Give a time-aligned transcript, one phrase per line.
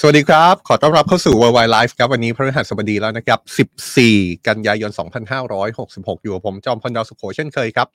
[0.00, 3.40] สวัสดีครับ ขอต้อนรับเข้าสู่ Worldwide Life ครับ วันนี้พฤหัสบดีแล้วนะครับ
[3.98, 4.90] 14 กันยายน
[5.56, 7.88] 2566 อยู่กับผมจอมพลดาวสุโขเช่นเคยครับ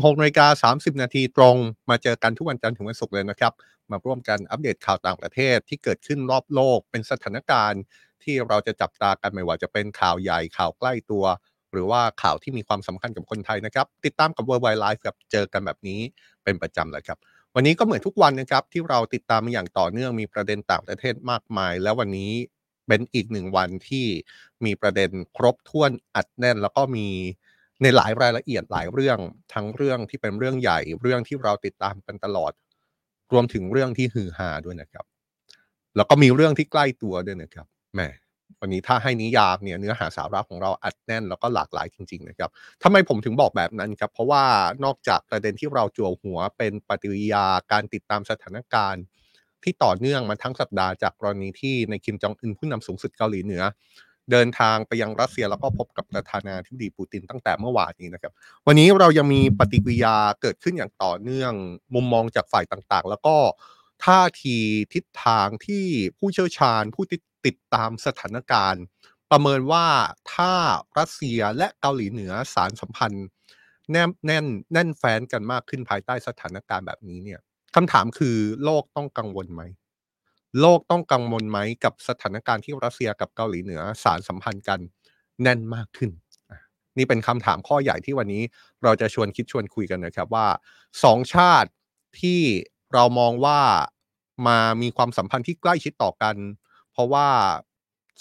[0.00, 1.56] 16นาฬิกา30 นาทีตรง
[1.90, 3.52] มาเจอกันทุกวันจันทร์ถึงวันศุกร์เลยนะครับ
[3.90, 7.82] มาร่วมกันอัปเดตข่าวต่างประเทศที่เกิดขึ้นรอบโลก เป็นสถานการณ์
[8.22, 11.24] ที่เราจะจับตากันไม่ว่าจะเป็นข่าวใหญ่ข่าวใกล้ตัว
[11.72, 16.00] หรือว่าข่าวที่มีความสำคัญกับคนไทยนะครับ ติดตามกับ Worldwide Life ครับ เจอกันแบบนี้
[16.44, 17.18] เป็นประจำเลยครับ
[17.56, 22.32] วันนี้ก็เหมือนทุกวันนะครับที่เราติดตามมาอย่างต่อเนื่องมีประเด็นต่างประเทศมากมาย แล้ววันนี้
[22.88, 24.06] เป็นอีกหนึ่งวันที่
[24.64, 27.06] มีประเด็นครบถ้วนอัดแน่น แล้วก็มี
[27.82, 29.18] ในหลายรายละเอียดหลายเรื่อง
[29.54, 32.52] ทั้งเรื่องที่เป็นเรื่องใหญ่ เรื่องที่เราติดตามกันตลอด
[33.32, 35.04] รวมถึงเรื่องที่ฮือฮาด้วยนะครับ
[35.96, 38.00] แล้วก็มีเรื่องที่ใกล้ตัวด้วยนะครับแหม
[38.64, 42.50] วันนี้ถ้าให้นิยามเนี่ยเนื้อหาสาระของเราอัดแน่นแล้วก็หลากหลายจริงๆนะครับ
[42.82, 44.44] ทำไมผมถึงบอกแบบนั้นครับ เพราะว่า
[44.84, 49.02] นอกจากประเด็นที่เราจั่วหัวเป็นปฏิกิริยาการติดตามสถานการณ์
[49.62, 53.62] ที่ต่อเนื่องมาทั้งสัปดาห์จากกรณีที่ในคิมจองอึนผู้นำสูงสุดเกาหลีเหนือ
[54.30, 58.32] เดินทางไปยังรัสเซียแล้วก็พบกับประธานาธิบดีปูตินตั้งแต่เมื่อวานนี้นะครับ
[58.66, 61.52] วันนี้เรายังมีปฏิกิริยาเกิดขึ้นอย่างต่อเนื่อง
[61.94, 63.36] มุมมองจากฝ่ายต่างๆ แล้วก็
[64.04, 64.58] ท่าที
[64.94, 65.84] ทิศทางที่
[66.18, 67.04] ผู้เชี่ยวชาญผู้
[67.46, 68.82] ติดตามสถานการณ์
[69.30, 69.86] ประเมินว่า
[70.34, 70.52] ถ้า
[70.98, 73.26] รัสเซียและเกาหลีเหนือสารสัมพันธ์
[73.92, 77.40] แน่นแน่นแน่นแฟ้นกันมากขึ้นภายใต้สถานการณ์แบบนี้เนี่ย
[77.74, 79.62] คำถามคือโลกต้องกังวลไหม
[80.60, 84.80] โลกต้องกังวลไหมกับสถานการณ์ที่รัสเซียกับเกาหลีเหนือสารสัมพันธ์กัน
[85.42, 86.10] แน่นมากขึ้น
[86.98, 88.42] นี่เป็นคำถามข้อใหญ่ที่วันนี้
[88.82, 90.46] เราจะชวนคิดชวนคุยกันนะครับว่า
[91.04, 91.70] สองชาติ
[92.20, 92.40] ที่
[92.94, 93.60] เรามองว่า
[94.46, 96.34] มามีความสัมพันธ์ที่ใกล้ชิดต่อกัน
[96.94, 97.28] เพราะว่า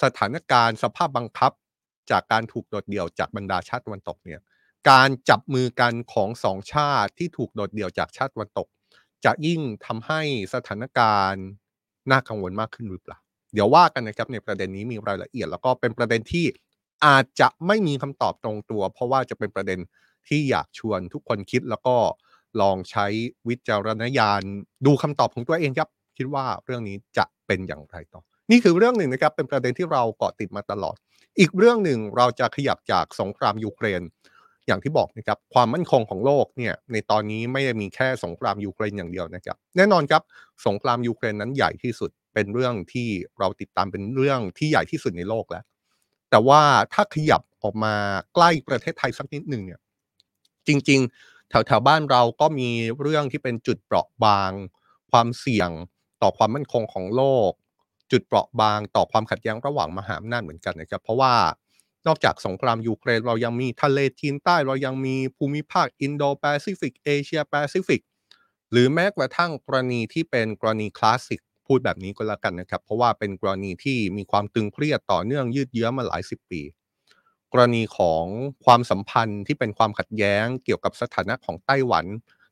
[0.04, 1.52] สถานการณ์สภาพบังคับ
[2.12, 4.42] จากการถูกโดดเดี่ยวจากบรรดาชาติตะวันตกเนี่ย
[4.90, 8.68] การจับมือกันของสองชาติที่ถูกโดดเดี่ยวจากชาติตะวันตก
[9.26, 10.22] จะยิ่งทำให้
[10.54, 11.46] สถานการณ์
[12.12, 13.18] น่ากังวลมากขึ้นหรือเปล่า
[13.54, 16.46] เดี๋ยวว่ากันนะครับในประเด็นนี้มีรายละเอียด แล้วก็เป็นประเด็นที่
[17.06, 19.80] อาจจะไม่มีคำตอบตรงตัว เพราะว่าจะเป็นประเด็น
[20.28, 21.96] ที่อยากชวนทุกคนคิดแล้วก็
[22.62, 23.06] ลองใช้
[23.48, 24.42] วิจารณญาณ
[24.86, 28.22] ดูคำตอบของตัวเองครับ คิดว่าเรื่องนี้จะเป็นอย่างไรต่อ
[28.52, 30.96] นี่คือเรื่องหนึ่งนะครับเป็นประเด็นที่เราเกาะติดมาตลอด
[31.40, 34.02] อีกเรื่องหนึ่งเราจะขยับจากสงครามยูเครน
[34.68, 40.22] อย่างที่บอกนะครับความมั่นคงของโลกเนี่ยในตอนนี้ไม่ได้มีแค่สงครามยูเครนอย่างเดียวนะครับ แน่นอนครับ
[40.68, 43.10] สงครามยูเครนนั้นใหญ่ที่สุดเป็นเรื่องที่
[43.40, 45.64] เราติดตามเป็นเรื่องที่ใหญ่ที่สุดในโลกแล้ว
[46.30, 46.62] แต่ว่า
[46.94, 47.96] ถ้าขยับออกมา
[48.34, 49.80] ใกล้ประเทศไทยสักนิดหนึ่งเนี่ย
[50.68, 52.70] จริง ๆ แถวแถวบ้านเราก็มี
[53.02, 54.52] เรื่องที่เป็นจุดเปราะบาง
[55.12, 55.70] ความเสี่ยง
[56.22, 57.52] ต่อความมั่นคงของโลก
[58.14, 61.34] จุดเปราะบางต่อความขัดแย้งระหว่างมหาอำนาจเหมือนกันนะครับ เพราะว่า
[62.08, 68.02] นอกจากสงครามยูเครนเรายังมีทะเลจีนใต้เรายังมีภูมิภาคอินโดแปซิฟิกเอเชียแปซิฟิก
[68.72, 76.62] หรือแม้กระทั่งกรณีที่เป็นกรณีคลาสสิกพูดแบบนี้ก็แล้วกันนะครับ เพราะว่าเป็นกรณีที่มีความตึงเครียดต่อเนื่องยืดเยื้อมาหลายสิบปี
[77.54, 78.26] กรณีของ
[78.66, 82.06] ความสัมพันธ์ที่เป็นความขัดแย้งเกี่ยวกับสถานะของไต้หวัน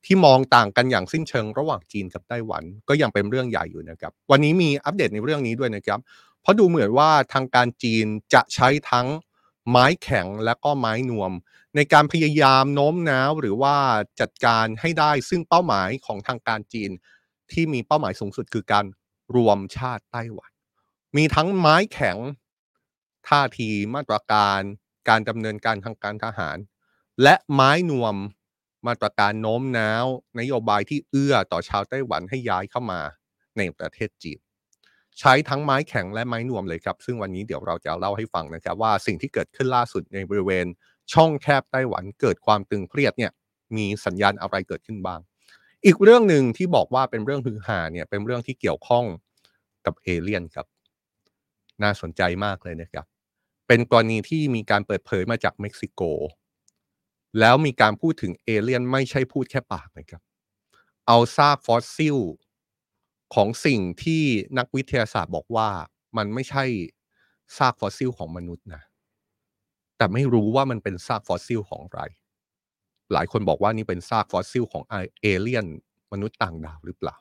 [0.06, 6.00] ที่มองต่างกันอย่างสิ้นเชิงระหว่างจีนกับไต้หวัน ก็ยังเป็นเรื่องใหญ่อยู่นะครับ วันนี้มีอัปเดตในเรื่องนี้ด้วยนะครับ
[6.41, 9.07] เพราะดูเหมือนว่าทางการจีนจะใช้ทั้ง
[9.69, 11.31] ไม้แข็งและก็ไม้นวม
[11.75, 13.75] ในการพยายามโน้มน้าวหรือว่า
[14.19, 16.91] จัดการให้ได้ซึ่งเป้าหมายของทางการจีน
[17.51, 18.85] ที่มีเป้าหมายสูงสุดคือการ
[19.35, 20.51] รวมชาติไต้หวัน
[21.17, 22.17] มีทั้งไม้แข็ง
[23.28, 24.61] ท่าทีมาตรการ
[25.09, 26.57] การดำเนินการทางการทหาร
[27.23, 28.16] และไม้นวม
[28.87, 30.05] มาตรการโน้มน้าว
[30.39, 33.01] นโยบายที่เอื้อต่อชาวไต้หวันให้ย้ายเข้ามา
[33.57, 34.39] ในประเทศจีน
[35.19, 40.65] ใช้ทั้งไม้แข็งและไม้นวมเลยครับ ซึ่งวันนี้เดี๋ยวเราจะเล่าให้ฟังนะครับ ว่าสิ่งที่เกิดขึ้นล่าสุดในบริเวณ
[41.13, 43.31] ช่องแคบไต้หวันเกิดความตึงเครียดเนี่ย
[43.75, 45.19] มีสัญญาณอะไรเกิดขึ้นบ้าง
[45.85, 49.05] อีกเรื่องหนึ่งที่บอกว่าเป็นเรื่องฮือฮาเนี่ยเป็นเรื่องที่เกี่ยวข้อง
[49.85, 50.67] กับเอเลี่ยนครับ
[51.83, 53.05] น่าสนใจมากเลยนะครับ
[53.67, 56.01] เป็นกรณีที่มีการเปิดเผยมาจากเม็กซิโก
[57.39, 60.21] แล้วมีการพูดถึงเอเลี่ยนไม่ใช่พูดแค่ปากนะครับ
[61.07, 62.17] เอาซากฟอสซิล
[63.35, 64.23] ของสิ่งที่
[64.57, 65.69] นักวิทยาศาสตร์บอกว่า
[66.17, 66.63] มันไม่ใช่
[67.57, 68.83] ซากฟอสซิลของมนุษย์นะ
[69.97, 72.01] แต่ไม่รู้ว่ามันเป็นซากฟอสซิลของอะไร
[73.13, 74.84] หลายคนบอกว่านี่เป็นซากฟอสซิลของ
[75.22, 75.66] เอเลี่ยน
[76.11, 77.17] มนุษย์ต่างดาวหรือเปล่า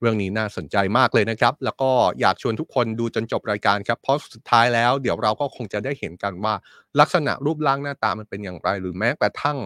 [0.00, 6.54] เรื่องนี้น่าสนใจมากเลยนะครับ แล้วก็อยากชวนทุกคนดูจนจบรายการครับ เพราะสุดท้ายแล้วเดี๋ยวเราก็คงจะได้เห็นกันว่า
[7.00, 9.58] ลักษณะรูปร่างหน้าตามันเป็นอย่างไร หรือแม้กระทั่ง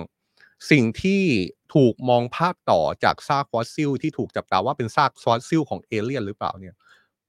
[0.71, 1.23] สิ่งที่
[1.75, 6.75] ถูกมองภาพต่อจากซากฟอสซิล ที่ถูกจับตาว่าเป็นซากฟอสซิลของเอเลี่ยนหรือเปล่าเนี่ย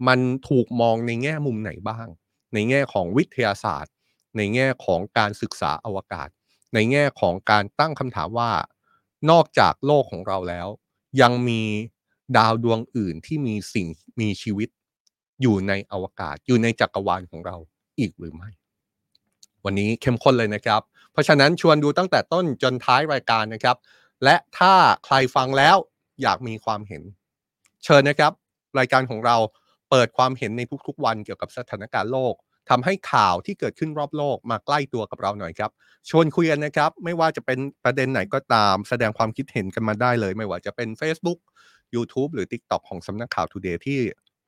[0.07, 0.19] มัน
[0.49, 2.07] ถูกมองในแง่มุมไหนบ้าง
[2.53, 3.93] ในแง่ของวิทยาศาสตร์
[4.37, 6.29] ในแง่ของการศึกษาอวกาศ
[6.73, 8.51] ในแง่ของการตั้งคำถามว่า
[9.29, 10.67] นอกจากโลกของเราแล้ว
[11.21, 11.61] ยังมี
[12.37, 13.87] ดาวดวงอื่นที่มีสิ่ง
[14.19, 14.69] มีชีวิต
[15.41, 17.55] อยู่ในอวกาศ อยู่ในจักรวาลของเรา
[17.99, 18.49] อีกหรือไม่
[19.65, 20.81] วันนี้เข้มข้นเลยนะครับ
[21.11, 23.77] เพราะฉะนั้นชวนดูตั้งแต่ต้นจนท้ายรายการนะครับ
[24.23, 24.73] และถ้า
[25.05, 25.75] ใครฟังแล้ว
[26.21, 27.03] อยากมีความเห็น
[27.83, 28.31] เชิญนะครับ
[28.79, 29.37] รายการของเรา
[29.89, 32.33] เปิดความเห็นในทุกๆ วันเกี่ยวกับสถานการณ์โลก
[32.69, 35.71] ทำให้ข่าวที่เกิดขึ้นรอบโลกมาใกล้ตัวกับเราหน่อยครับ
[36.09, 41.39] ชวนคุยกันนะครับ ไม่ว่าจะเป็นประเด็นไหนก็ตาม แสดงความคิดเห็นกันมาได้เลย ไม่ว่าจะเป็น Facebook
[41.95, 44.01] YouTube หรือ TikTok ของสำนักข่าว Today ที่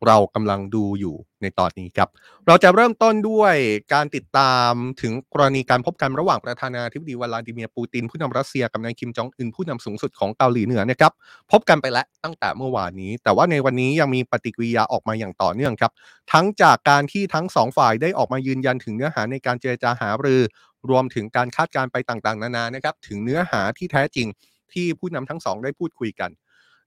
[0.07, 2.09] เรากำลังดูอยู่ในตอนนี้ครับ
[2.47, 3.55] เราจะเริ่มต้นด้วย
[3.93, 4.71] การติดตาม
[5.01, 11.11] ถึงกรณีการพบกันระหว่างประธานาธิบดีวลาดิเมียร์ปูติน ผู้นำรัสเซียกับนายคิมจองอึนผู้นำสูงสุดของเกาหลีเหนือนะครับ
[11.51, 15.91] พบกันไปแล้วตั้งแต่เมื่อวานนี้ แต่ว่าในวันนี้ยังมีปฏิกิริยาออกมาอย่างต่อเนื่องครับ
[16.33, 20.41] ทั้งจากการที่ทั้งสองฝ่ายได้ออกมายืนยันถึงเนื้อหาในการเจรจาหารือ
[20.89, 24.27] รวมถึงการคาดการไปต่างๆ นานานะครับถึงเนื้อหาที่แท้จริง
[24.73, 26.31] ที่ผู้นำทั้งสองได้พูดคุยกัน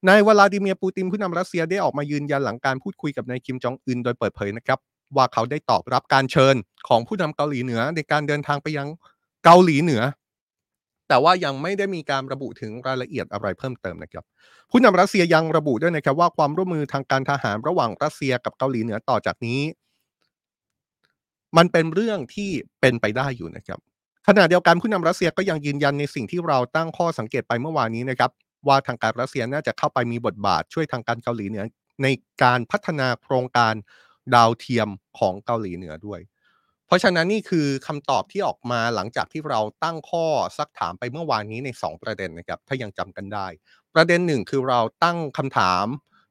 [0.08, 4.78] นายวลาดิเมียร์ปูตินผู้นำรัสเซียได้ออกมายืนยันหลังการพูดคุยกับนายคิมจองอึนโดยเปิดเผยนะครับ
[5.16, 6.54] ว่าเขาได้ตอบรับการเชิญ
[6.88, 8.88] ของผู้นำเกาหลีเหนือในการเดินทางไปยัง
[9.44, 10.02] เกาหลีเหนือ
[11.08, 14.24] แต่ว่ายังไม่ได้มีการระบุถึงรายละเอียดอะไรเพิ่มเติมนะครับ
[14.70, 19.60] ผู้นำรัสเซียยังระบุด้วยนะครับว่าความร่วมมือทางการทหารระหว่างรัสเซียกับเกาหลีเหนือต่อจากนี้
[21.56, 22.50] มันเป็นเรื่องที่
[22.80, 23.78] เป็นไปได้อยู่นะครับ
[24.28, 28.30] ขณะเดียวกันผู้นำรัสเซียก็ยังยืนยันในสิ่งที่เราตั้งข้อสังเกตไปเมื่อวานนี้นะครับ
[28.68, 31.64] ว่าทางการรัสเซียน่าจะเข้าไปมีบทบาทช่วยทางการเกาหลีเหนือ
[32.02, 32.06] ใน
[32.42, 33.74] การพัฒนาโครงการ
[34.34, 36.20] ดาวเทียมของเกาหลีเหนือด้วย
[36.86, 40.26] เพราะฉะนั้นนี่คือคำตอบที่ออกมาหลังจากที่เราตั้งข้อ
[40.58, 43.46] ซักถามไปเมื่อวานนี้ใน 2 ประเด็นนะครับ ถ้ายังจำกันได้
[43.94, 45.86] ประเด็นหนึ่งคือเราตั้งคำถาม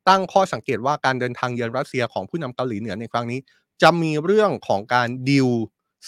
[0.09, 3.39] ตั้งข้อสังเกตว่าการเดินทางเยือนรัสเซียของผู้นำเกาหลีเหนือในครั้งนี้
[3.81, 5.49] จะมีเรื่องของการดิว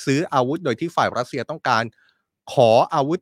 [0.04, 1.84] ซื้ออาวุธโดยที่ฝ่ายรัสเซียต้องการ
[2.54, 3.20] ขออาวุธ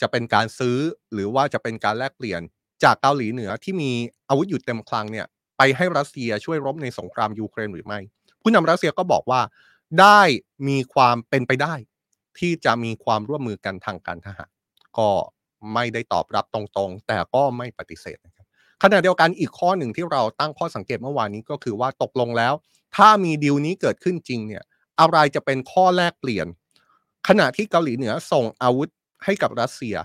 [0.00, 0.78] จะเป็นการซื้อ
[1.12, 2.40] หรือว่าจะเป็นการแลกเปลี่ยน
[2.84, 3.90] จากเกาหลีเหนือที่มี
[4.28, 5.26] อาวุธอยู่เต็มคลังเนี่ย
[5.58, 8.00] ไปให้รัสเซียช่วยรบในสงครามยูเครนหรือไม่
[8.42, 9.40] ผู้นำรัสเซียก็บอกว่า
[10.00, 10.20] ได้
[10.68, 11.74] มีความเป็นไปได้
[12.38, 14.50] ที่จะมีความร่วมมือกันทางการทหาร
[14.98, 15.08] ก็
[15.74, 18.46] ไม่ได้ตอบรับตรงๆ แต่ก็ไม่ปฏิเสธนะครับ
[18.82, 22.54] ขณะเดียวกันอีกข้อหนึ่งที่เราตั้งข้อสังเกตเมื่อวานนี้ก็คือว่าตกลงแล้ว
[22.96, 24.62] ถ้ามีดีลนี้เกิดขึ้นจริงเนี่ย
[25.00, 26.46] อะไรจะเป็นข้อแลกเปลี่ยน
[27.28, 28.88] ขณะที่เกาหลีเหนือส่งอาวุธ
[29.24, 29.96] ให้กับรัสเซีย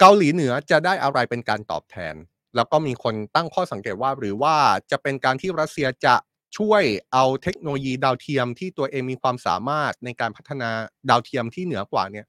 [0.00, 2.14] เกาหลีเหนือจะได้อะไรเป็นการตอบแทน
[2.56, 4.56] แล้วก็มีคนตั้งข้อสังเกตว่า หรือว่า
[4.90, 6.14] จะเป็นการที่รัสเซียจะ
[6.58, 6.82] ช่วย
[7.12, 10.70] เอาเทคโนโลยีดาวเทียมที่ตัวเองมีความสามารถในการพัฒนา
[11.10, 12.26] ดาวเทียมที่เหนือกว่าเนี่ย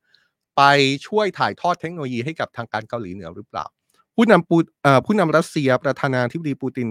[0.57, 0.62] ไป
[1.07, 3.66] ช่วยถ่ายทอดเทคโนโลยีให้กับทางการเกาหลีเหนือหรือเปล่า
[4.16, 4.57] ผู้นำปู
[5.06, 6.90] ผู้นำรัสเซียประธานาธิบดีปูติน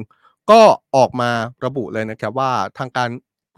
[0.50, 0.60] ก็
[0.96, 1.30] ออกมา
[1.64, 3.10] ระบุเลยนะครับว่าทางการ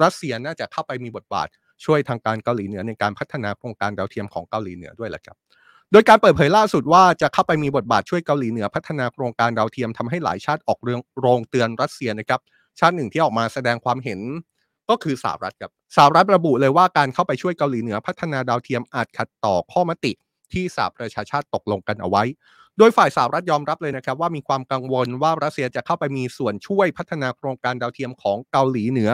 [0.02, 1.48] รัสเซียน่าจะเข้าไปมีบทบาท
[1.84, 5.36] ช่วยทางการเกาหลีเหนือในการพัฒนาโครงการดาวเทียมของเกาหลีเหนือด้วยแหละครับ
[5.92, 12.40] โดยการเปิดเผยล่าสุดว่าจะเข้าไปมีบทบาทช่วยเกาหลีเหนือพัฒนาโครงการดาวเทียมทำให้หลายชาติออกเรื่องโรงเตือนรัสเซียนะครับ
[12.80, 14.20] ชาติหนึ่งที่ออกมาแสดงความเห็น
[14.88, 20.12] ก็คือสหรัฐครับสหรัฐระบุเลยว่าการเข้าไปช่วยเกาหลีเหนือพัฒนาดาวเทียมอาจขัดต่อข้อมติ
[20.52, 22.22] ที่สหประชาชาติตกลงกันเอาไว้
[22.78, 29.10] โดยฝ่ายสหรัฐยอมรับเลยนะครับว่ามีความกังวลว่ารัสเซียจะเข้าไปมีส่วนช่วยพัฒนาโครงการดาวเทียมของเกาหลีเหนือ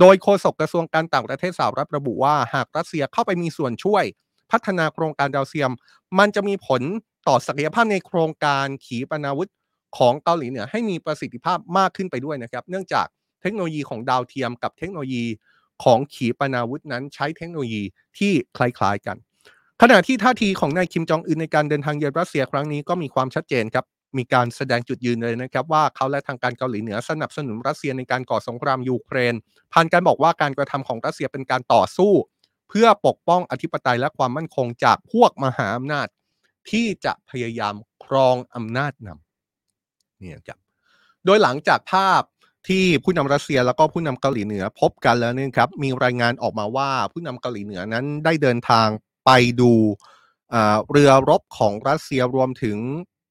[0.00, 4.04] โดยโฆษกกระทรวงการต่างประเทศสหรัฐระบุว่าหากรัสเซียเข้าไปมีส่วนช่วย
[4.50, 5.70] พัฒนาโครงการดาวเทียม
[6.18, 6.82] มันจะมีผล
[7.28, 9.50] ต่อศักยภาพในโครงการขีปนาวุธ
[9.98, 13.06] ของเกาหลีเหนือให้มีประสิทธิภาพมากขึ้นไปด้วยนะครับ เนื่องจาก
[13.42, 15.24] เทคโนโลยีของดาวเทียมกับเทคโนโลยี
[15.84, 17.82] ของขีปนาวุธนั้นใช้เทคโนโลยี
[18.18, 19.16] ที่คล้ายๆกัน
[19.82, 23.84] ขณะที่ท่าทีของนายคิมจองอึนในการเดินทางเยือนรัสเซียครั้งนี้ก็มีความชัดเจนครับ
[24.18, 29.34] มีการแสดงจุดยืนเลยนะครับว่าเขาและทางการเกาหลีเหนือสนับสนุนรัสเซียในการก่อสงครามยูเครน
[29.72, 32.12] ผ่านการบอกว่าการกระทำของรัสเซียเป็นการต่อสู้
[32.68, 36.06] เพื่อปกป้องอธิปไตยและความมั่นคงจากพวกมหาอำนาจ
[36.70, 40.58] ที่จะพยายามครองอำนาจนำเนี่ยครับ
[41.24, 42.22] โดยหลังจากภาพ
[42.68, 48.88] ที่ผู้นำรัสเซียแล้วก็ผู้นำเกาหลีเหนือพบกันแล้วนี่ครับมีรายงานออกมาว่าผู้นำเกาหลีเหนือนั้นได้เดินทาง
[49.26, 49.72] ไปดู
[50.90, 52.78] เรือรบของรัสเซียรวมถึง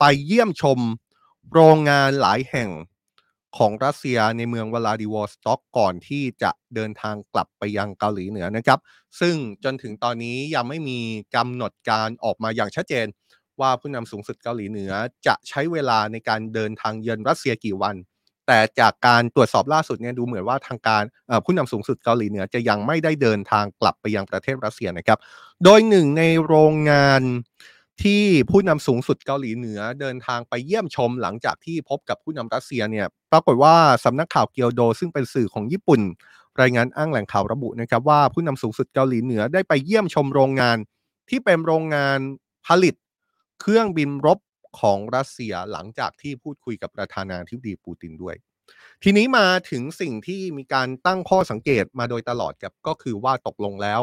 [0.04, 0.80] ไปเยี่ยมชม
[1.54, 2.70] โรงงานหลายแห่ง
[3.58, 8.80] ของรัสเซียในเมืองวลาดิวอสต็อกก่อนที่จะเดินทางกลับไปยังเกาหลีเหนือนะครับ
[9.20, 11.00] ซึ่งจนถึงตอนนี้ยังไม่มี
[11.36, 13.06] กำหนดการออกมาอย่างชัดเจน
[13.60, 14.92] ว่าผู้นำสูงสุดเกาหลีเหนือ
[15.28, 17.96] จะใช้เวลาในการเดินทางเยือนรัสเซียกี่วัน
[18.48, 21.04] แต่จากการตรวจสอบล่าสุดเนี่ยดูเหมือนว่าทางการ
[21.46, 25.20] ผู้นำสูงสุดเกาหลีเหนือจะยังไม่ได้เดินทางกลับไปยังประเทศรัสเซียนะครับ
[25.64, 27.22] โดยหนึ่งในโรงงาน
[28.04, 36.02] ที่ผู้นำสูงสุดเกาหลีเหนือเดินทางไปเยี่ยมชมหลังจากที่พบกับผู้นำรัสเซียเนี่ยปรากฏว่าสำนักข่าวเกียวโด ซึ่งเป็นสื่อของญี่ปุ่น
[36.62, 40.78] รายงานอ้างแหล่งข่าวระบุนะครับว่าผู้นำสูงสุดเกาหลีเหนือได้ไปเยี่ยมชมโรงงาน
[41.30, 42.20] ที่เป็นโรงงาน
[42.68, 42.96] ผลิต
[43.62, 44.40] เครื่องบินรบ
[44.80, 48.36] ของรัสเซียหลังจากที่พูดคุยกับประธานาธิบดีปูตินด้วย
[49.04, 54.02] ทีนี้มาถึงสิ่งที่มีการตั้งข้อสังเกตมาโดยตลอดครับก็คือว่าตกลงแล้ว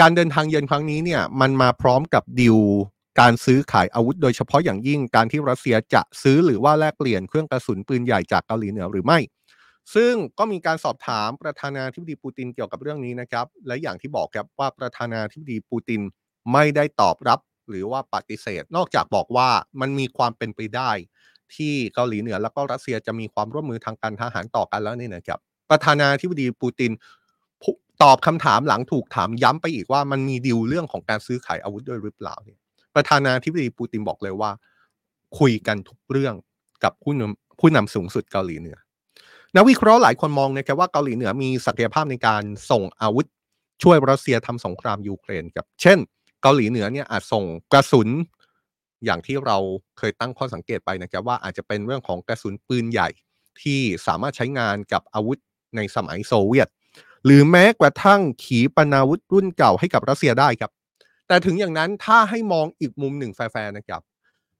[0.00, 2.58] การเดินทางเยือนครั้งนี้เนี่ยมันมาพร้อมกับดิว
[3.20, 9.18] การซื้อขายอาวุธโดยเฉพาะอย่างยิ่งการที่รัสเซียจะซื้อหรือว่าแลกเปลี่ยนเครื่องกระสุนปืนใหญ่จากเกาหลีเหนือหรือไม่
[9.94, 16.00] ซึ่งก็มีการสอบถามประธานาธิบดีปูตินเกี่ยวกับเรื่องนี้นะครับ และอย่างที่บอกครับว่าประธานาธิบดีปูติน
[16.52, 19.48] ไม่ได้ตอบรับหรือว่าปฏิเสธ นอกจากบอกว่า
[19.80, 20.90] มันมีความเป็นไปได้
[21.54, 25.38] ที่เกาหลีเหนือแล้วก็รัสเซียจะมีความร่วมมือทางการทหารต่อกันแล้วนี่นะครับ
[25.70, 26.92] ประธานาธิบดีปูติน
[28.02, 32.58] ตอบคำถามหลังถูกถามย้ำไปอีกว่ามันมีดีลเรื่องของการซื้อขายอาวุธด้วยหรือเปล่าเนี่ย
[32.94, 34.50] ประธานาธิบดีปูตินบอกเลยว่า
[35.38, 36.34] คุยกันทุกเรื่อง
[36.84, 38.78] กับผู้นำผู้นำสูงสุดเกาหลีเหนือ
[39.56, 43.26] นักวิเคราะห์หลายคนมองนะครับว่าเกาหลีเหนือมีศักยภาพในการส่งอาวุธ
[43.82, 45.98] ช่วยรัสเซียทำสงครามยูเครนครับเช่น
[46.42, 48.08] เกาหลีเหนือเนี่ยอาจส่งกระสุน
[49.04, 49.56] อย่างที่เรา
[49.98, 53.08] เคยตั้งข้อสังเกตไปนะครับว่าอาจจะเป็นเรื่องของกระสุนปืนใหญ่
[53.62, 55.38] ที่สามารถใช้งานกับอาวุธ
[55.76, 56.68] ในสมัยโซเวียต
[57.24, 60.70] หรือแม้กระทั่งขีปนาวุธรุ่นเก่าให้กับรัสเซียได้ครับ
[61.28, 64.02] แต่ถึงอย่างนั้นถ้าให้มองอีกมุมหนึ่งแฟร์นะครับ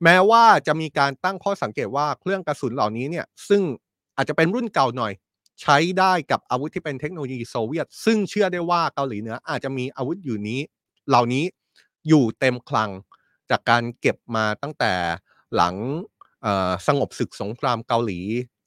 [0.04, 3.62] แม้ว่าจะมีการตั้งข้อสังเกตว่าเครื่องกระสุนเหล่านี้เนี่ยซึ่ง
[4.16, 5.12] อาจจะเป็นรุ่นเก่าหน่อย
[5.62, 10.60] ใช้ได้กับอาวุธที่เป็นเทคโนโลยีโซเวียต ซึ่งเชื่อได้ว่าเกาหลีเหนืออาจจะมีอาวุธอยู่นี้
[11.08, 11.44] เหล่านี้
[12.08, 12.90] อยู่เต็มคลัง
[13.50, 14.92] จากการเก็บมาตั้งแต่
[15.54, 15.74] หลัง
[16.86, 18.18] สงบศึกสงครามเกาหลี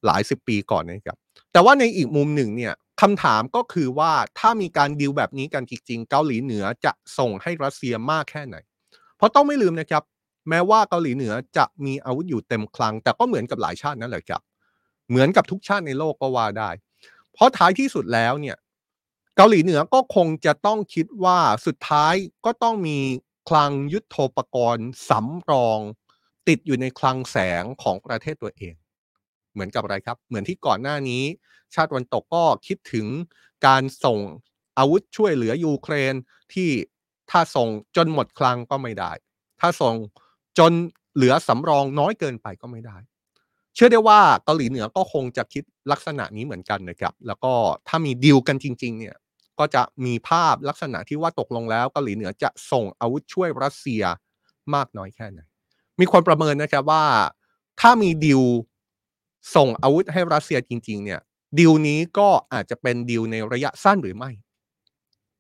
[0.06, 1.18] หลายสิบปีก่อนนะครับ
[1.52, 8.56] แต่ว่าในอีกมุมหนึ่งเนี่ย คำถามก็คือว่าถ้ามีการดีลแบบนี้กันจริงๆ เกาหลีเหนือจะส่งให้รัสเซียมากแค่ไหน
[9.18, 10.04] เพราะต้องไม่ลืมนะครับ
[10.50, 14.42] แม้ว่าเกาหลีเหนือจะมีอาวุธอยู่เต็มคลัง แต่ก็เหมือนกับหลายชาตินั่นแหละครับ
[15.10, 16.70] เหมือนกับทุกชาติในโลกก็ว่าได้
[17.34, 18.58] เพราะท้ายที่สุดแล้วเนี่ย
[19.36, 22.14] เกาหลีเหนือก็คงจะต้องคิดว่าสุดท้าย
[22.46, 23.00] ก็ต้องมี
[23.50, 25.80] คลังยุทโธปกรณ์สำรอง
[26.48, 28.74] ติดอยู่ในคลังแสงของประเทศตัวเอง
[29.54, 31.24] เหมือนกับอะไรครับ เหมือนที่ก่อนหน้านี้
[31.76, 33.08] ชาติวันตกก็คิดถึง
[33.68, 34.20] การส่ง
[34.78, 36.14] อาวุธช่วยเหลือยูเครน
[36.54, 36.70] ที่
[37.32, 39.12] ถ้าส่งจนหมดคลังก็ไม่ได้
[39.62, 39.96] ถ้าส่ง
[40.60, 40.74] จน
[41.16, 42.98] เหลือสำรองน้อยเกินไปก็ไม่ได้
[43.76, 47.54] เชื่อได้ว่าเกาหลีเหนือก็คงจะคิดลักษณะนี้เหมือนกันนะครับ แล้วก็
[47.88, 49.16] ถ้ามีดีลกันจริง ๆ เนี่ย
[49.60, 54.04] ก็จะมีภาพลักษณะที่ว่าตกลงแล้วเกาหลีเหนือจะส่งอาวุธช่วยรัสเซีย
[54.76, 55.40] มากน้อยแค่ไหน
[56.00, 57.04] มีคนประเมินนะครับว่า
[57.82, 58.44] ถ้ามีดีล
[59.56, 61.20] ส่งอาวุธให้รัสเซียจริง ๆ เนี่ย
[61.60, 64.32] ดีลนี้ก็อาจจะเป็นดีลในระยะสั้นหรือไม่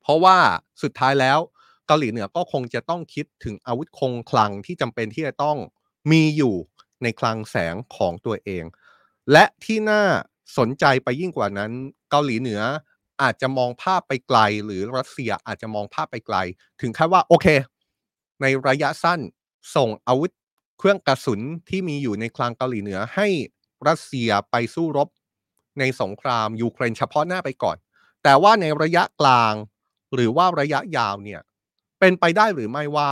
[0.01, 0.38] เพราะว่า
[0.82, 1.39] สุดท้ายแล้ว
[1.88, 5.58] เกาหลีเหนือก็คงจะต้องคิดถึงอาวุธคงคลังที่จำเป็นที่จะต้อง
[6.12, 6.56] มีอยู่
[7.03, 8.63] ในคลังแสงของตัวเอง
[9.32, 10.03] และที่น่า
[10.58, 11.72] สนใจไปยิ่งกว่านั้น
[12.10, 12.62] เกาหลีเหนือ
[13.22, 16.38] อาจจะมองภาพไปไกล หรือรัสเซียอาจจะมองภาพไปไกล
[16.82, 17.48] ถึงขั้นว่าโอเค
[18.41, 19.20] ในระยะสั้น
[19.75, 20.32] ส่งอาวุธ
[20.77, 21.39] เครื่องกระสุน
[21.70, 23.27] ที่มีอยู่ในคลังเกาหลีเหนือให้
[23.88, 25.09] รัสเซียไปสู้รบ
[25.79, 27.77] ในสงครามยูเครนเฉพาะหน้าไปก่อน
[28.24, 29.53] แต่ว่าในระยะกลาง
[30.13, 31.41] หรือว่าระยะยาวเนี่ย
[32.00, 33.12] เป็นไปได้หรือไม่ว่า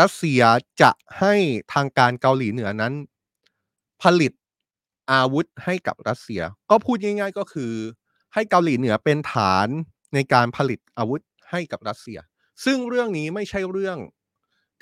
[0.00, 0.42] รัสเซีย
[0.82, 1.34] จะให้
[1.72, 2.94] ทางการเกาหลีเหนือนั้น
[4.02, 4.32] ผลิต
[5.12, 7.72] อาวุธให้กับรัสเซีย ก็พูดง่าย ๆ ก็คือ
[8.34, 9.68] ให้เกาหลีเหนือเป็นฐาน
[10.14, 12.18] ในการผลิตอาวุธให้กับรัสเซีย
[12.64, 13.98] ซึ่งเรื่องนี้ไม่ใช่เรื่อง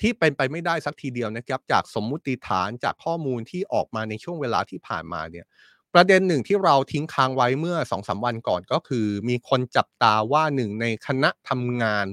[0.00, 5.46] ที่เป็นไปไม่ได้สักทีเดียวนะครับ จากสมมุติฐานจากข้อมูลที่ออกมาในช่วงเวลาที่ผ่านมาเนี่ย
[5.94, 12.06] ประเด็นหนึ่งที่เราทิ้งค้างไว้เมื่อสองสาวันก่อนก็คือ มีคนจับตาว่าหนึ่งในคณะทำงาน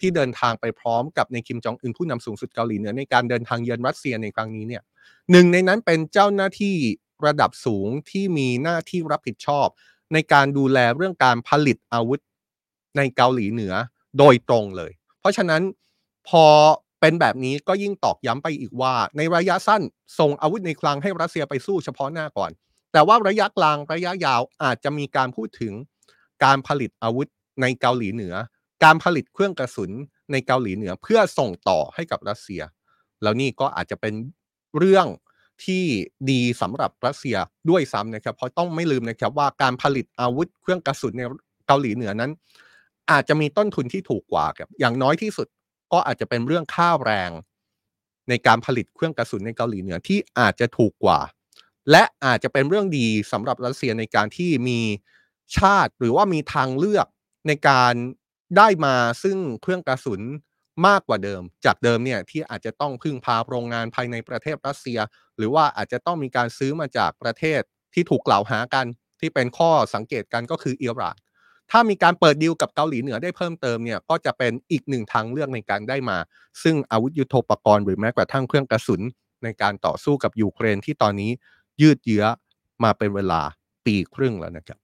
[0.00, 4.82] ที่เดินทางไปพร้อมกับในคิมจองอึนผู้นำสูงสุดเกาหลีเหนือในการเดินทางเยือนรัสเซียในครั้งนี้เนี่ย
[5.30, 6.76] หนึ่งในนั้นเป็นเจ้าหน้าที่
[7.26, 9.66] ระดับสูงที่มีหน้าที่รับผิดชอบ
[10.12, 12.20] ในการดูแลเรื่องการผลิตอาวุธ
[12.96, 13.74] ในเกาหลีเหนือ
[14.18, 15.62] โดยตรงเลย เพราะฉะนั้น
[16.28, 16.44] พอ
[17.00, 19.82] เป็นแบบนี้ก็ยิ่งตอกย้ำไปอีกว่า ในระยะสั้น
[20.18, 22.50] ส่งอาวุธในคลังให้รัสเซียไปสู้เฉพาะหน้าก่อน
[22.92, 25.72] แต่ว่าระยะกลางระยะยาวอาจจะมีการพูดถึง
[26.44, 27.28] การผลิตอาวุธ
[27.62, 28.34] ในเกาหลีเหนือ
[28.84, 29.90] การผลิตเครื่องกระสุน
[30.32, 32.62] ในเกาหลีเหนือเพื่อส่งต่อให้กับรัสเซีย
[33.22, 34.14] แล้วนี่ก็อาจจะเป็น
[34.78, 35.06] เรื่อง
[35.64, 35.84] ที่
[36.30, 37.36] ดีสำหรับรัสเซีย
[37.70, 41.22] ด้วยซ้ำนะครับ เพราะต้องไม่ลืมนะครับว่าการผลิตอาวุธเครื่องกระสุนใน
[41.66, 42.30] เกาหลีเหนือนั้น
[43.10, 45.46] อาจจะมีต้นทุนที่ถูกกว่าครับอย่างน้อยที่สุด
[45.92, 47.30] ก็อาจจะเป็นเรื่องค่าแรง
[48.28, 51.20] ในการผลิตเครื่องกระสุนในเกาหลีเหนือที่อาจจะถูกกว่า
[51.90, 54.80] และอาจจะเป็นเรื่องดีสำหรับรัสเซียในการที่มี
[55.58, 57.06] ชาติหรือว่ามีทางเลือก
[57.48, 57.94] ในการ
[58.56, 60.20] ได้มาซึ่งเครื่องกระสุน
[60.86, 64.98] มากกว่าเดิม จากเดิมเนี่ยที่อาจจะต้องพึ่งพาโรงงานภายในประเทศรัสเซีย
[65.36, 67.60] หรือว่าอาจจะต้องมีการซื้อมาจากประเทศ
[67.94, 68.86] ที่ถูกกล่าวหากัน
[69.20, 71.16] ที่เป็นข้อสังเกตกันก็คืออิหร่าน
[71.70, 76.18] ถ้ามีการเปิดดีลกับเกาหลีเหนือได้เพิ่มเติมเนี่ยก็จะเป็นอีกหนึ่งทางเลือกในการได้มา
[76.62, 79.02] ซึ่งอาวุธยุโทโธปกรณ์หรือแม้กระทั่งเครื่องกระสุน
[79.44, 81.30] ในการต่อสู้กับยูเครนที่ตอนนี้
[81.80, 82.24] ยืดเยื้อ
[82.84, 83.40] มาเป็นเวลา
[83.84, 84.78] ปีครึ่งแล้วนะครับ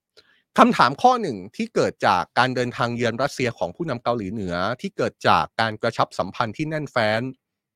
[0.57, 7.21] คำถามข้อหนึ่งที่เกิดจากการเดินทางเยือนรัสเซียของผู้นำเกาหลีเหนือ ที่เกิดจากการกระชับสัมพันธ์ที่แน่นแฟ้น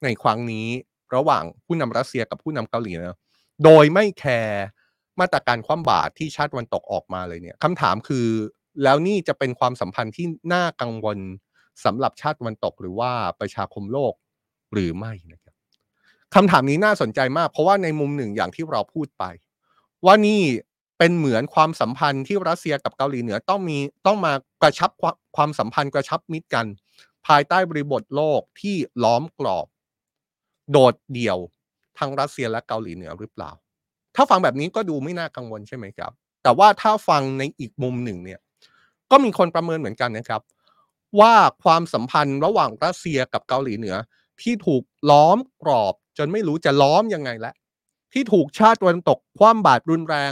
[0.03, 0.67] ในครั้งนี้
[1.15, 3.11] ระหว่างผู้นำรัสเซียกับผู้นำเกาหลีเหนือ
[3.63, 4.63] โดยไม่แคร์
[5.19, 8.27] มาตรการคว่ำบาตรที่ชาติวันตกออกมาเลยเนี่ยคำถามคือ
[8.83, 11.17] แล้วนี่จะเป็นความสัมพันธ์ที่น่ากังวล
[11.85, 14.13] สำหรับชาติวันตกหรือว่าประชาคมโลก
[14.73, 15.53] หรือไม่นะครับ
[16.35, 19.23] คำถามนี้น่าสนใจมาก เพราะว่าในมุมหนึ่งอย่างที่เราพูดไป
[20.05, 20.41] ว่านี่
[20.97, 24.89] เป็นเหมือนความสัมพันธ์ที่รัสเซียกับเกาหลีเหนือต้องมีต้องมากระชับ
[25.35, 26.65] ความสัมพันธ์กระชับมิตรกัน
[27.27, 29.67] ภายใต้บริบทโลกที่ล้อมกรอบ
[30.71, 31.37] โดดเดี่ยว
[31.97, 33.51] ทั้งรัสเซียและเกาหลีเหนือหรือเปล่า
[34.15, 36.11] ถ้าฟังแบบนี้ก็ดูไม่น่ากังวลใช่ไหมครับ
[36.43, 38.39] แต่ว่าถ้าฟังในอีกมุมหนึ่งเนี่ย
[39.11, 40.41] ก็มีคนประเมินเหมือนกันนะครับ
[41.19, 43.95] ว่าความสัมพันธ์ระหว่างรัสเซียกับเกาหลีเหนือ
[44.41, 47.55] ที่ถูกล้อมกรอบจนไม่รู้จะล้อมยังไงแล้ว
[48.13, 50.31] ที่ถูกชาติตะวันตกคว่ำบาตรรุนแรง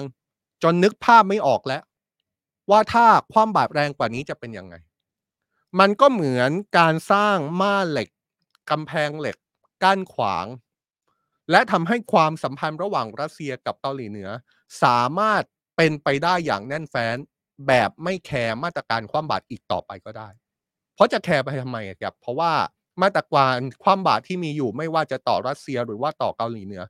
[0.64, 1.84] จนนึกภาพไม่ออกแล้ว
[2.70, 4.76] ว่าถ้าคว่ำบาตรแรงกว่านี้จะเป็นยังไง
[5.80, 8.10] มันก็เหมือนการสร้างม่าเหล็ก
[8.70, 9.38] กำแพงเหล็ก
[9.84, 10.46] กั้นขวาง
[11.52, 14.30] และทำให้ความสัมพันธ์ระหว่างรัสเซียกับเกาหลีเหนือ
[14.84, 15.44] สามารถ
[15.78, 17.18] เป็นไปได้อย่างแน่นแฟ้น
[17.68, 20.30] แบบไม่แคร์มาตรการคว่ำบาตรอีกต่อไปก็ได้
[20.96, 22.52] เพราะจะแคร์ไปทำไมครับ เพราะว่า
[23.02, 26.84] มาตรการคว่ำบาตรที่มีอยู่ไม่ว่าจะต่อรัสเซียหรือว่าต่อเกาหลีเหนือ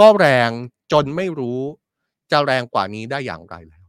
[0.00, 0.50] ก็แรง
[0.92, 1.60] จนไม่รู้
[2.32, 3.84] จะแรงกว่านี้ได้อย่างไรแล้ว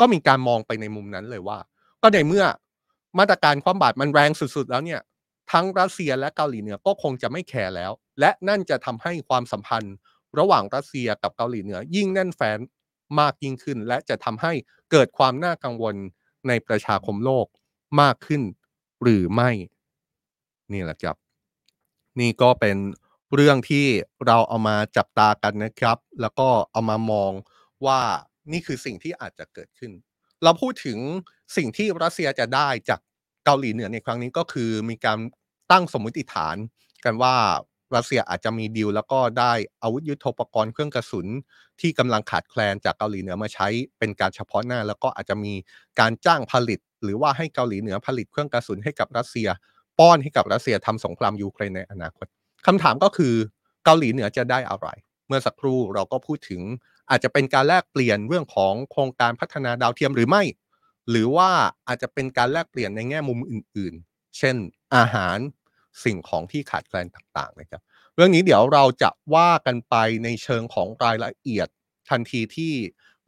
[0.00, 1.58] ก็มีการมองไปในมุมนั้นเลยว่า
[2.02, 2.44] ก็ในเมื่อ
[3.18, 5.00] มาตรการคว่ำบาตรมันแรงสุดๆ แล้วเนี่ย
[5.52, 9.94] ทั้งรัสเซียและเกาหลีเหนือก็คงจะไม่แคร์แล้ว และนั่นจะทำให้ความสัมพันธ์
[10.38, 12.58] ระหว่างรัสเซียกับเกาหลีเหนือ ยิ่งแน่นแฟ้น
[13.20, 14.52] มากยิ่งขึ้น และจะทำให้
[14.90, 15.94] เกิดความน่ากังวล
[16.48, 17.46] ในประชาคมโลก
[18.00, 18.42] มากขึ้น
[19.02, 19.50] หรือไม่
[20.72, 21.16] นี่แหละครับ
[22.20, 22.76] นี่ก็เป็น
[23.34, 23.86] เรื่องที่
[24.26, 27.32] เราเอามาจับตากันนะครับ แล้วก็เอามามอง
[27.86, 28.00] ว่า
[28.52, 29.92] นี่คือสิ่งที่อาจจะเกิดขึ้น
[30.42, 30.98] เราพูดถึง
[31.56, 33.00] สิ่งที่รัสเซียจะได้จาก
[33.44, 35.18] เกาหลีเหนือในครั้งนี้ก็คือมีการ
[35.70, 36.56] ตั้งสมมติฐาน
[37.04, 37.34] กันว่า
[37.96, 41.26] รัสเซียอาจจะมีดีลแล้วก็ได้อาวุธยุโทโธปกรณ์เครื่องกระสุน
[41.80, 45.54] ที่กำลังขาดแคลนจากเกาหลีเหนือมาใช้เป็นการเฉพาะหน้า แล้วก็อาจจะมี
[46.00, 49.48] การจ้างผลิต หรือว่าให้เกาหลีเหนือผลิตเครื่องกระสุนให้กับรัสเซีย
[49.98, 52.26] ป้อนให้กับรัสเซียทำสงครามยูเครนในอนาคต
[52.66, 53.34] คำถามก็คือ
[53.84, 54.88] เกาหลีเหนือจะได้อะไร
[55.26, 56.62] เมื่อสักครู่เราก็พูดถึง
[57.10, 60.42] อาจจะเป็นการแลกเปลี่ยนเรื่องของโครงการพัฒนาดาวเทียมหรือไม่
[61.10, 61.50] หรือว่า
[61.88, 64.56] อาจจะเป็นการแลกเปลี่ยนในแง่มุมอื่น ๆ เช่น
[64.96, 65.38] อาหาร
[66.04, 67.80] สิ่งของที่ขาดแคลนต่างๆนะครับ
[68.14, 71.68] เรื่องนี้เดี๋ยวเราจะว่ากันไปในเชิงของรายละเอียด
[72.10, 72.72] ทันทีที่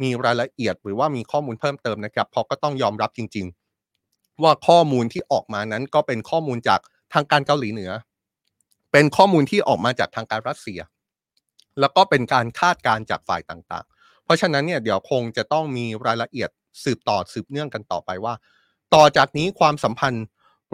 [0.02, 3.46] มีรายละเอียดหรือว่ามีข้อมูลเพิ่มเติมนะครับ เพราะก็ต้องยอมรับจริง
[3.94, 6.80] ๆ ว่าข้อมูลที่ออกมานั้นก็เป็นข้อมูลจาก
[7.12, 7.92] ทางการเกาหลีเหนือ
[8.92, 10.80] เป็นข้อมูลที่ออกมาจากทางการรัสเซีย
[11.80, 16.50] แล้วก็เป็นการคาดการจากฝ่ายต่างๆ เพราะฉะนั้นเนี่ยเดี๋ยวคงจะต้องมีรายละเอียด
[16.84, 18.34] สืบต่อสืบเนื่องกันต่อไปว่า
[18.94, 20.24] ต่อจากนี้ความสัมพันธ์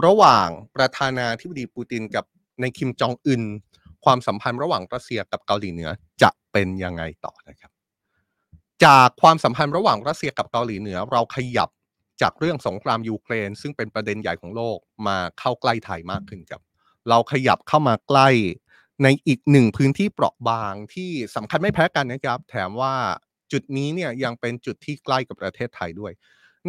[0.05, 2.25] ระหว่างประธานาธิบดีปูตินกับ
[2.61, 3.43] ในคิมจองอึน
[4.05, 5.91] ความสัมพันธ์ระหว่างรัสเซียกับเกาหลีเหนือ
[6.23, 7.71] จะเป็นยังไงต่อนะครับ
[8.85, 11.71] จากความสัมพันธ์ระหว่างรัสเซียกับเกาหลีเหนือ เราขยับ
[12.23, 16.63] จากเรื่องสงครามยูเครน ซึ่งเป็นประเด็นใหญ่ของโลกมาเข้าใกล้ไทยมากขึ้นครับ
[17.09, 18.29] เราขยับเข้ามาใกล้
[19.03, 22.95] ในอีกหนึ่งพื้นที่เปราะบางที่สำคัญไม่แพ้กันนะครับ แถมว่า
[23.53, 26.13] จุดนี้เนี่ยยังเป็นจุดที่ใกล้กับประเทศไทยด้วย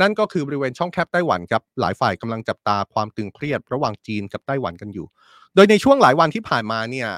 [0.01, 5.07] นั่นก็คือบริเวณช่องแคบไต้หวันครับหลายฝ่ายกำลังจับตาความตึงเครียดระหว่างจีนกับไต้หวันกันอยู่
[5.55, 7.10] โดยในช่วงหลายวันที่ผ่านมาเนี่ย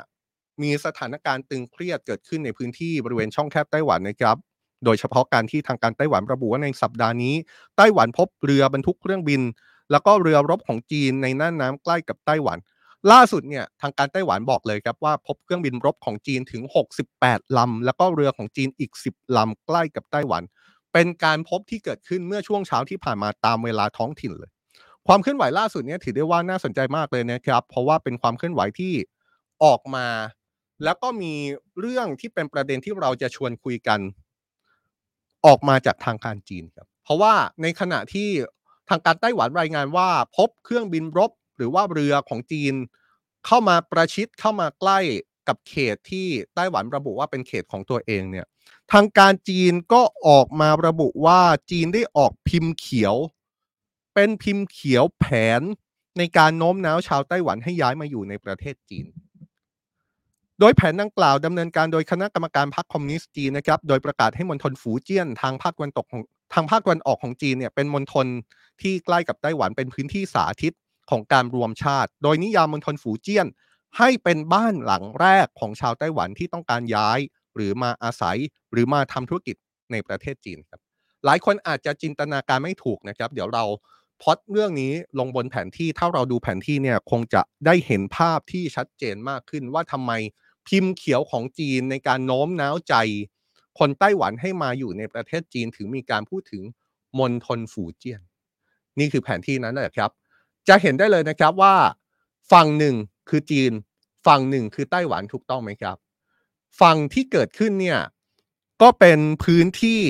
[0.62, 4.38] มีสถานการณ์ตึงเครียดเกิดขึ้นในพื้นที่บริเวณช่องแคบไต้หวันนะครับ
[4.86, 7.36] โดยเฉพาะการที่ทางการไต้หวันระบุว่าในสัปดาห์นี้
[7.78, 9.42] ไต้หวันพบเรือบรรทุกเครื่องบิน
[9.92, 12.58] แล้วก็เรือรบของจีนในน่านน้ำใกล้กับไต้หวัน
[13.12, 16.64] ล่าสุดเนี่ยทางการไต้หวันบอกเลยครับว่าพบเครื่องบินรบของจีนถึง
[17.10, 20.44] 68ลำแล้วก็เรือของจีนอีก 10ลำใกล้กับไต้หวัน
[20.94, 24.52] เป็นการพบที่เกิดขึ้นเมื่อช่วงเช้าที่ผ่านมาตามเวลาท้องถิ่นเลย
[25.08, 28.94] ความเคลื่อนไหวล่าสุดนี่ยถือได้ว่าน่าสนใจมากเลยนะครับ เพราะว่าเป็นความเคลื่อนไหวที่
[29.64, 30.08] ออกมา
[30.84, 31.34] แล้วก็มี
[31.80, 34.00] เรื่องที่เป็นประเด็นที่เราจะชวนคุยกัน
[35.46, 38.30] ออกมาจากทางการจีนครับ เพราะว่าในขณะที่
[38.90, 42.74] ทางการไต้หวันรายงานว่า พบเครื่องบินรบ หรือว่าเรือของจีน
[43.46, 45.00] เข้ามาประชิดเข้ามาใกล้
[45.50, 48.46] กับเขตที่ไต้หวันระบุว่าเป็นเขตของตัวเองเนี่ย
[48.92, 51.40] ทางการจีนก็ออกมาระบุว่า
[51.72, 53.16] จีนได้ออกพิมพ์เขียว
[54.14, 55.26] เป็นพิมพ์เขียวแผ
[55.60, 55.62] น
[56.18, 59.06] ในการโน้มน้าวชาวไต้หวันให้ย้ายมาอยู่ในประเทศจีน
[60.60, 66.22] โดยแผนดังกล่าวดำเนินการโดยคณะกรรมการพรรคคอมมิวนิสต์จีนนะครับ โดยประกาศให้มณฑลฝูเจี้ยนทางภาคตะวันตกของ
[66.54, 68.28] ทางภาคตะวันออกของจีนเนี่ยเป็นมณฑล
[68.82, 70.74] ที่ใกล้กับไต้หวันเป็นพื้นที่สาธิต
[71.10, 73.48] ของการรวมชาติ โดยนิยามมณฑลฝูเจี้ยน
[73.98, 77.20] ให้เป็นบ้านหลังแรกของชาวไต้หวันที่ต้องการย้าย
[77.56, 78.38] หรือมาอาศัย
[78.72, 79.56] หรือมาทำธุรกิจ
[79.92, 80.80] ในประเทศจีนครับ
[81.26, 83.66] หลายคนอาจจะจินตนาการไม่ถูกนะครับ เดี๋ยวเรา
[84.22, 90.12] พอดเรื่องนี้ลงบนแผนที่ถ้าเราดูแผนที่เนี่ยคงจะได้เห็นภาพที่ชัดเจนมากขึ้นว่าทำไม
[90.68, 92.96] พิมพ์เขียวของจีนในการโน้มน้าวใจ
[93.80, 96.64] คนไต้หวันให้มาอยู่ในประเทศจีนถึงมีการพูดถึง
[97.20, 98.22] มณฑลฝูเจี้ยน
[99.00, 100.12] นี่คือแผนที่นั้นแหละครับ
[100.68, 101.76] จะเห็นได้เลยนะครับว่า
[102.52, 102.96] ฝั่งหนึ่ง
[103.30, 103.72] คือจีน
[104.26, 105.98] ฝั่งหนึ่งคือไต้หวันถูกต้องไหมครับ
[106.82, 108.00] ฝั่งที่เกิดขึ้นเนี่ย
[108.82, 110.02] ก็เป็นพื้นที่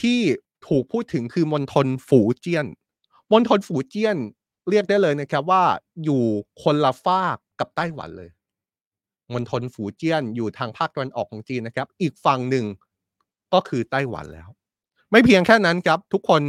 [0.00, 0.20] ที่
[0.68, 2.66] ถูกพูดถึงคือมณฑลฝูเจี้ยน
[3.32, 4.16] มณฑลฝูเจี้ยน
[4.70, 5.64] เรียกได้เลยนะครับว่า
[6.04, 6.22] อยู่
[6.62, 8.30] คนละฝากกับไต้หวันเลย
[9.32, 12.64] มณฑลฝูเจี้ยนอยู่ทางภาคตะวันออกของจีนนะครับ อีกฝั่งหนึ่ง
[13.52, 14.48] ก็คือไต้หวันแล้ว
[15.10, 16.42] ไม่เพียงแค่นั้นครับ ทุกคน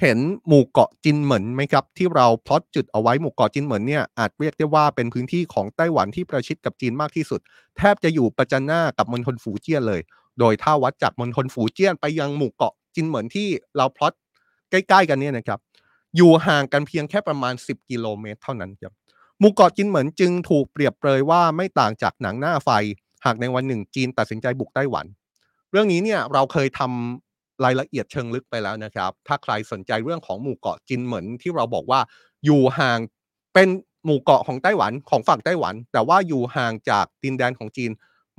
[0.00, 7.40] เห็นหมู่เกาะจินเหมินไหมครับ ที่เราพลอตจุดเอาไว้หมู่เกาะจินเหมินเนี่ยอาจเรียกได้ว่าเป็นพื้นที่ของไต้หวันที่ประชิดกับจีนมากที่สุด
[7.76, 10.00] แทบจะอยู่ประจันหน้ากับมณฑลฝูเจี้ยนเลย
[10.40, 14.12] โดยถ้าวัดจากมณฑลฝูเจี้ยนไปยังหมู่เกาะจินเหมินที่เราพลอต
[14.70, 15.58] ใกล้ๆกันเนี่ยนะครับ
[16.16, 18.92] อยู่ห่างกันเพียงแค่ประมาณ 10 กิโลเมตร เท่านั้นครับ
[19.38, 22.70] หมู่เกาะจินเหมินจึงถูกเปรียบเปรยว่าไม่ต่างจากหนังหน้าไฟ
[23.24, 25.06] หากในวันหนึ่งจีนตัดสินใจบุกไต้หวัน
[25.70, 27.27] เรื่องนี้เนี่ยเราเคยทำ
[27.64, 32.00] รายละเอียดเชิงลึกไปแล้วนะครับ ถ้าใครสนใจเรื่องของหมู่เกาะจินเหมินที่เราบอกว่า
[32.44, 32.98] อยู่ห่าง
[33.54, 33.68] เป็น
[34.04, 37.90] หมู่เกาะของไต้หวันของฝั่งไต้หวัน แต่ว่าอยู่ห่างจากดินแดนของจีน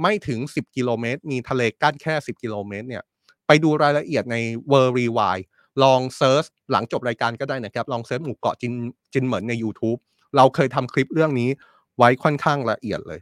[0.01, 3.03] ไม่ถึง 10 กิโลเมตร มีทะเลกั้นแค่ 10 กิโลเมตรเนี่ย
[3.47, 4.35] ไปดูรายละเอียดใน
[4.71, 5.41] w o r l d r e w i d
[5.83, 8.73] ลองเซิร์ชหลังจบรายการก็ได้นะครับ ลอง search หมู่เกาะจิน
[9.13, 9.99] จินเหมินใน YouTube
[10.35, 11.49] เราเคยทำคลิปเรื่องนี้
[11.97, 13.19] ไว้ค่อนข้างละเอียดเลย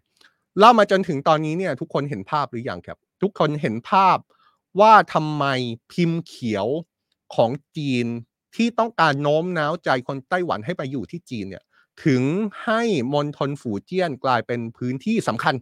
[0.59, 4.17] เล่ามาจนถึงตอนนี้เนี่ยทุกคนเห็นภาพหรือยังครับ ทุกคนเห็นภาพ
[4.79, 5.45] ว่าทำไม
[5.91, 6.67] พิมพ์เขียว
[7.35, 8.07] ของจีน
[8.55, 11.63] ที่ต้องการโน้มน้าวใจคนไต้หวันให้ไปอยู่ที่จีนเนี่ย
[12.05, 12.23] ถึง
[12.63, 12.81] ให้
[13.13, 15.55] มณฑลฝูเจี้ยนกลายเป็นพื้นที่สำคัญ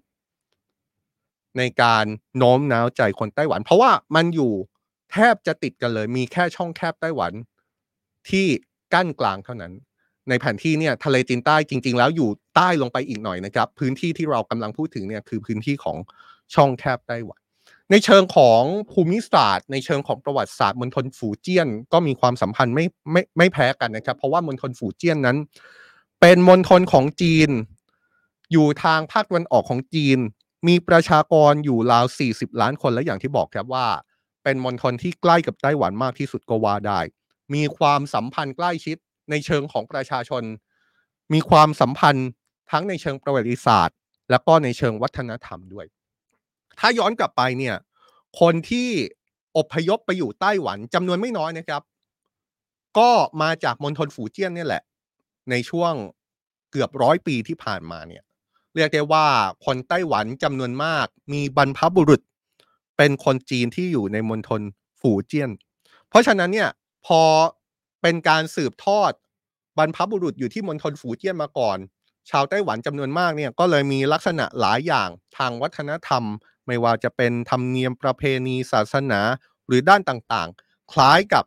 [1.57, 2.05] ในการ
[2.37, 4.53] โน้มน้าวใจคนไต้หวัน เพราะว่ามันอยู่
[5.11, 7.31] แทบจะติดกันเลย มีแค่ช่องแคบไต้หวัน
[8.29, 8.47] ที่
[8.93, 9.73] กั้นกลางเท่านั้น
[10.29, 15.97] ในแผนที่เนี่ยทะเลจีนใต้จริง ๆ แล้วอยู่ใต้ลงไปอีกหน่อยนะครับ พื้นที่ที่เรากำลังพูดถึงเนี่ยคือพื้นที่ของ
[16.55, 17.39] ช่องแคบไต้หวัน
[17.91, 25.37] ในเชิงของภูมิศาสตร์ ในเชิงของประวัติศาสตร์มณฑลฝูเจี้ยนก็มีความสัมพันธ์ไม่ไม่ไม่แพ้กันนะครับ เพราะว่ามณฑลฝูเจี้ยนนั้น
[26.21, 27.49] เป็นมณฑลของจีน
[28.51, 30.17] อยู่ทางภาคตะวันออกของจีน
[30.67, 33.87] มีประชากรอยู่ราว 40 ล้านคนและอย่างที่บอกครับว่า
[34.43, 36.99] เป็นมณฑลที่ใกล้กับไต้หวันมากที่สุดก็ว่าได้
[37.53, 38.97] มีความสัมพันธ์ใกล้ชิด
[39.29, 40.43] ในเชิงของประชาชน
[41.33, 42.27] มีความสัมพันธ์
[42.71, 43.95] ทั้งในเชิงประวัติศาสตร์
[44.29, 45.85] แล้วก็ในเชิงวัฒนธรรมด้วย
[46.79, 47.75] ถ้าย้อนกลับไปเนี่ย
[48.39, 48.89] คนที่
[49.57, 51.81] อพยพไปอยู่ไต้หวันจำนวนไม่น้อยนะครับ
[52.97, 53.09] ก็
[53.41, 54.83] มาจากมณฑลฝูเจี้ยนนี่แหละ
[55.49, 55.93] ในช่วง
[56.71, 58.23] เกือบร้อยปีที่ผ่านมาเนี่ย
[58.75, 59.25] เรียกได้ว่า
[59.65, 62.21] คนไต้หวันจำนวนมาก มีบรรพบุรุษ
[62.97, 64.61] เป็นคนจีนที่อยู่ในมณฑล
[64.99, 65.51] ฝูเจี้ยน
[66.09, 66.69] เพราะฉะนั้นเนี่ย
[67.05, 67.21] พอ
[68.01, 69.11] เป็นการสืบทอด
[69.77, 71.77] บรรพบุรุษอยู่ที่มณฑลฝูเจี้ยนมาก่อน
[72.29, 76.23] ชาวไต้หวันจำนวนมากเนี่ยก็เลยมีลักษณะหลายอย่างทางวัฒนธรรม
[76.67, 79.21] ไม่ว่าจะเป็นธรรมเนียมประเพณีศาสนา
[79.67, 81.45] หรือด้านต่างๆ คล้ายกับ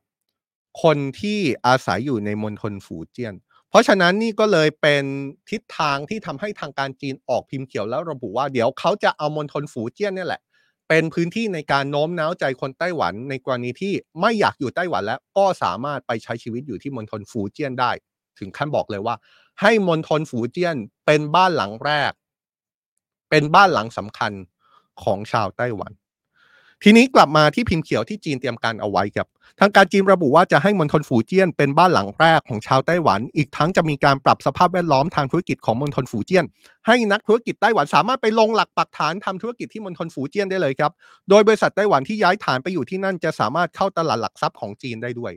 [0.83, 3.35] คนที่อาศัยอยู่ในมณฑลฝูเจี้ยน
[3.71, 5.05] เพราะฉะนั้นนี่ก็เลยเป็น
[5.51, 10.43] ทิศทางที่ทำให้ทางการจีนออกพิมพ์เขียวแล้วระบุว่าเดี๋ยวเขาจะเอามณฑลฝูเจี้ยนนี่แหละ
[10.89, 17.91] เป็นพื้นที่ในการโน้มน้าวใจคนไต้หวันในกรณีที่ไม่อยากอยู่ไต้หวันแล้วก็สามารถไปใช้ชีวิตอยู่ที่มณฑลฝูเจี้ยนได้
[18.39, 19.15] ถึงขั้นบอกเลยว่า
[19.61, 20.77] ให้มณฑลฝูเจี้ยน
[21.07, 22.13] เป็นบ้านหลังแรก
[23.31, 24.33] เป็นบ้านหลังสำคัญ
[25.05, 25.93] ของชาวไต้หวัน
[26.85, 29.29] ทีนี้กลับมาที่พิมพ์เขียวที่จีนเตรียมการเอาไว้ครับ
[29.61, 36.45] ทางการจีนระบุว่าจะให้มณฑลฝูเจี้ยนเป็นบ้านหลังแรกของชาวไต้หวัน อีกทั้งจะมีการปรับสภาพแวดล้อมทางธุรกิจของมณฑลฝูเจี้ยน
[36.87, 40.93] ให้นักธุรกิจไต้หวันสามารถไปลงหลักปักฐานทำธุรกิจที่มณฑลฝูเจี้ยนได้เลยครับ
[41.31, 45.33] โดยบริษัทไต้หวันที่ย้ายฐานไปอยู่ที่นั่นจะสามารถเข้าตลาดหลักทรัพย์ของจีนได้ด้วย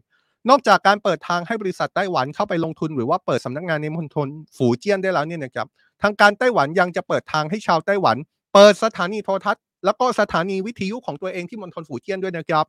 [0.50, 5.68] นอกจากการเปิดทางให้บริษัทไต้หวันเข้าไปลงทุนหรือว่าเปิดสำนักงานในมณฑลฝูเจี้ยนได้แล้วเนี่ยนะครับ
[6.02, 8.18] ทางการไต้หวันยังจะเปิดทางให้ชาวไต้หวัน
[8.54, 12.66] เปิดสถานีโทรทัศน์แล้วก็สถานีวิทยุของตัวเองที่มณฑลฝูเจี้ยนด้วยนะครับ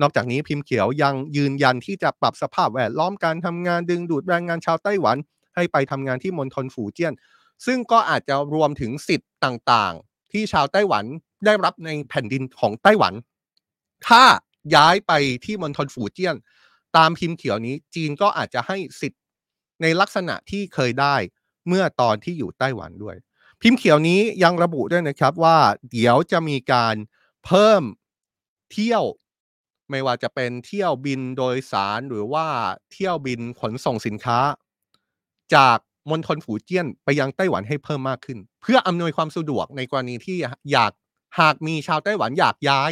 [0.00, 5.16] นอกจากนี้พิมพ์เขียวยังยืนยันที่จะปรับสภาพแวดล้อมการทำงานดึงดูดแรงงานชาวไต้หวัน
[5.54, 7.14] ให้ไปทำงานที่มณฑลฝูเจี้ยน
[7.66, 11.04] ซึ่งก็อาจจะรวมถึงสิทธิ์ต่างๆ ที่ชาวไต้หวัน
[11.44, 13.14] ได้รับในแผ่นดินของไต้หวัน
[14.08, 14.22] ถ้า
[14.74, 15.12] ย้ายไป
[15.44, 16.36] ที่มณฑลฝูเจี้ยน
[16.96, 19.20] ตามพิมพ์เขียวนี้จีนก็อาจจะให้สิทธิ์
[19.82, 21.16] ในลักษณะที่เคยได้
[21.68, 23.16] เมื่อตอนที่อยู่ไต้หวันด้วย
[23.60, 25.58] พิมพ์เขียวนี้ยังระบุด้วยนะครับว่า
[25.90, 26.94] เดี๋ยวจะมีการ
[27.44, 27.82] เพิ่ม
[28.72, 29.04] เที่ยว
[29.90, 32.46] ไม่ว่าจะเป็นเที่ยวบินโดยสารหรือว่า
[32.92, 34.38] เที่ยวบินขนส่งสินค้า
[35.54, 35.78] จาก
[36.10, 40.36] มณฑลฝูเจี้ยนไปยังไต้หวันให้เพิ่มมากขึ้น เพื่ออำนวยความสะดวกในกรณีที่
[40.72, 40.92] อยาก
[41.40, 42.90] หากมีชาวไต้หวันอยากย้าย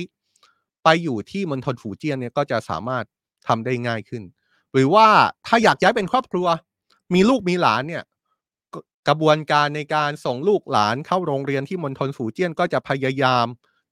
[0.85, 3.05] ไปอยู่ที่มณฑลฝูเจี้ยนเนี่ยก็จะสามารถ
[3.49, 4.23] ทำได้ง่ายขึ้น
[4.73, 5.09] หรือว่า
[5.47, 6.47] ถ้าอยากย้ายเป็นครอบครัว
[7.15, 8.03] มีลูกมีหลานเนี่ย
[9.09, 13.47] กระบวนการในการส่งลูกหลานเข้าโรงเรียนที่มณฑลฝูเจี้ยนก็จะพยายาม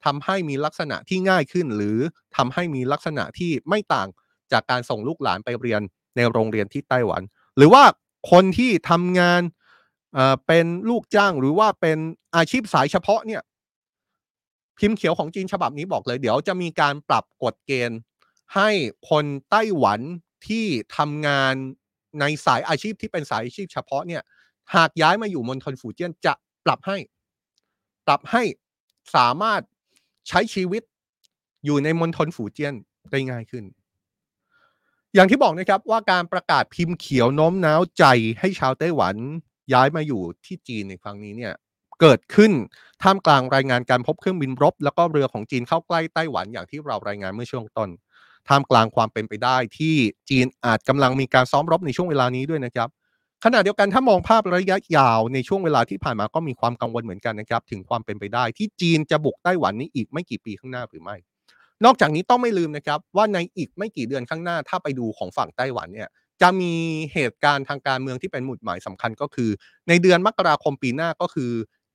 [0.04, 1.98] ทำให้มีลักษณะที่ง่ายขึ้น หรือ
[2.36, 4.08] ทำให้มีลักษณะที่ไม่ต่าง
[4.52, 5.80] จากการส่งลูกหลานไปเรียน
[6.16, 7.22] ในโรงเรียนที่ไต้หวัน
[7.56, 7.82] หรือว่า
[8.30, 9.42] คนที่ทำงาน
[10.46, 11.98] เป็นลูกจ้างหรือว่าเป็น
[12.36, 13.42] อาชีพสายเฉพาะเนี่ย
[14.78, 17.98] พิมพ์เขียวของจีนฉบับนี้บอกเลย เดี๋ยวจะมีการปรับกฎเกณฑ์
[18.54, 18.70] ให้
[19.10, 20.00] คนไต้หวัน
[20.48, 21.54] ที่ทำงาน
[22.20, 24.22] ในสายอาชีพที่เป็นสายอาชีพเฉพาะเนี่ย
[24.74, 26.96] หากย้ายมาอยู่มณฑลฝูเจี้ยนจะปรับให้
[28.06, 28.42] ปรับให้
[29.14, 29.60] สามารถ
[30.28, 30.82] ใช้ชีวิต
[31.64, 32.74] อยู่ในมณฑลฝูเจี้ยน
[33.10, 33.64] ได้ง่ายขึ้น
[35.14, 38.04] อย่างที่บอกนะครับว่าการประกาศพิมพ์เขียวโน้มน้าวใจ
[38.40, 39.16] ให้ชาวไต้หวัน
[39.72, 41.52] ย้ายมาอยู่ที่จีนในครั้งนี้เนี่ย
[42.00, 42.52] เกิดขึ้น
[43.02, 47.90] ท่ามกลางรายงานการพบเครื่องบินรบ แล้วก็เรือของจีนเข้าใกล้ไต้หวันอย่างที่เรารายงานเมื่อช่วงต้น
[48.48, 49.94] ท่ามกลางความเป็นไปได้ที่
[50.30, 52.88] จีนอาจกำลังมีการซ้อมรบในช่วงเวลานี้ด้วยนะครับ
[53.46, 61.16] ขณะเดียวกันถ้ามองภาพระยะยาวในช่วงเวลาที่ผ่านมาก็มีความกังวลเหมือนกันนะครับ ถึงความเป็นไปได้ที่จีนจะบุกไต้หวันนี้อีกไม่กี่ปีข้างหน้าหรือไม่
[61.84, 66.08] นอกจากนี้ต้องไม่ลืมนะครับ ว่าในอีกไม่กี่เดือนข้างหน้า ถ้าไปดูของฝั่งไต้หวันเนี่ย
[66.42, 66.72] จะมี
[67.12, 69.50] เหตุการณ์ทางการเมืองที่เป็นหมุดหมายสำคัญก็คือ
[69.88, 71.50] ในเดือนมกราคมปีหน้าก็คือ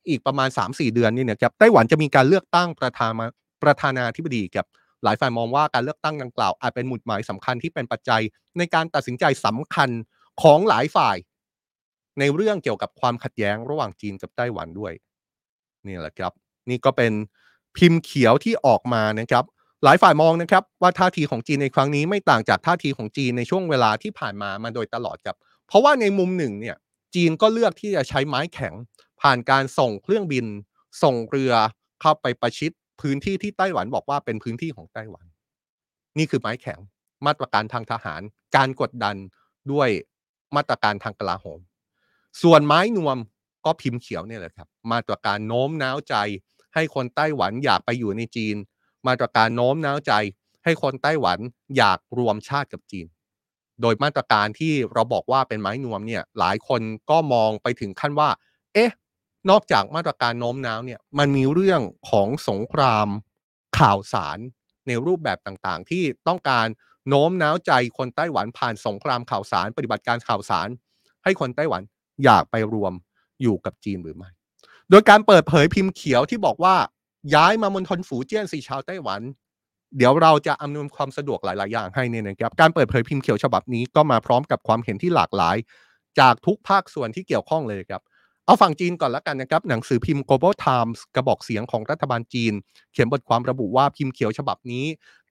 [0.10, 3.12] อีกประมาณ 3-4 เดือนนี่นะครับไต้หวันจะมีการเลือกตั้งประธาน
[3.64, 4.66] ประธานาธิบดีกับ
[5.04, 8.22] หลายฝ่ายมองว่าการเลือกตั้งดังกล่าวอาจเป็นหมุดหมายสำคัญที่เป็นปัจจัย
[8.58, 9.90] ในการตัดสินใจสำคัญ
[10.42, 11.16] ของหลายฝ่าย
[12.20, 14.94] ในเรื่องเกี่ยวกับความขัดแย้งระหว่างจีนกับไต้หวันด้วย
[15.88, 16.32] นี่แหละครับ
[16.70, 17.14] นี่ก็เป็น
[17.78, 19.44] พิมพ์เขียวที่ออกมานะครับ
[19.84, 26.78] หลายฝ่ายมองนะครับ ว่าท่าทีของจีนในครั้งนี้ไม่ต่างจากท่าทีของจีนในช่วงเวลาที่ผ่านมามาโดยตลอดครับ เพราะว่าในมุมหนึ่งเนี่ย
[27.16, 28.74] จีนก็เลือกที่จะใช้ไม้แข็ง
[29.22, 30.46] ผ่านการส่งเครื่องบิน
[31.04, 31.54] ส่งเรือ
[32.02, 35.26] เข้าไปประชิดพื้นที่ที่ไต้หวันบอกว่าเป็นพื้นที่ของไต้หวัน
[36.18, 36.80] นี่คือไม้แข็ง
[37.26, 38.22] มาตรการทางทหาร
[38.56, 39.16] การกดดัน
[39.72, 39.90] ด้วย
[40.56, 41.60] มาตรการทางกลาโหม
[42.42, 43.18] ส่วนไม้นวม
[43.66, 46.16] ก็พิมพ์เขียวเนี่ยแหละครับ มาตรการโน้มน้าวใจ
[46.74, 48.56] ให้คนไต้หวันอยากไปอยู่ในจีน
[49.08, 50.14] มาตรการโน้มน้าวใจ
[50.64, 51.40] ให้คนไต้หวัน
[51.78, 53.08] อยากรวมชาติกับจีน
[53.82, 58.30] โดยมาตรการที่เราบอกว่าเป็นไม้นวมเนี่ยหลายคนก็มองไปถึงขั้นว่า
[58.74, 58.92] เอ๊ะ
[59.50, 63.08] นอกจากมาตรการโน้มน้าวเนี่ยมันมีเรื่องของสงคราม
[63.80, 64.38] ข่าวสาร
[64.88, 66.68] ในรูปแบบต่างๆ ที่ต้องการ
[67.10, 70.68] โน้มน้าวใจคนไต้หวันผ่านสงครามข่าวสาร ปฏิบัติการข่าวสาร
[71.24, 71.82] ให้คนไต้หวัน
[72.24, 72.94] อยากไปรวม
[73.42, 74.30] อยู่กับจีนหรือไม่
[74.90, 76.76] โดยการเปิดเผยพิมพ์เขียวที่บอกว่า
[77.36, 79.22] ย้ายมามณฑลฝูเจี้ยนสีชาวไต้หวัน
[79.98, 85.58] เดี๋ยวเราจะอำนวยความสะดวกหลาย ๆ อย่างให้เนี่ยนะครับ การเปิดเผยพิมพ์เขียวฉบับนี้ก็มาพร้อมกับความเห็นที่หลากหลาย
[86.20, 88.02] จากทุกภาคส่วนที่เกี่ยวข้องเลยครับ
[88.46, 92.54] เอาฝั่งจีนก่อนละกันนะครับ หนังสือพิมพ์ Global Times กระบอกเสียงของรัฐบาลจีน
[92.94, 94.86] เขียนบทความระบุว่าพิมพ์เขียวฉบับนี้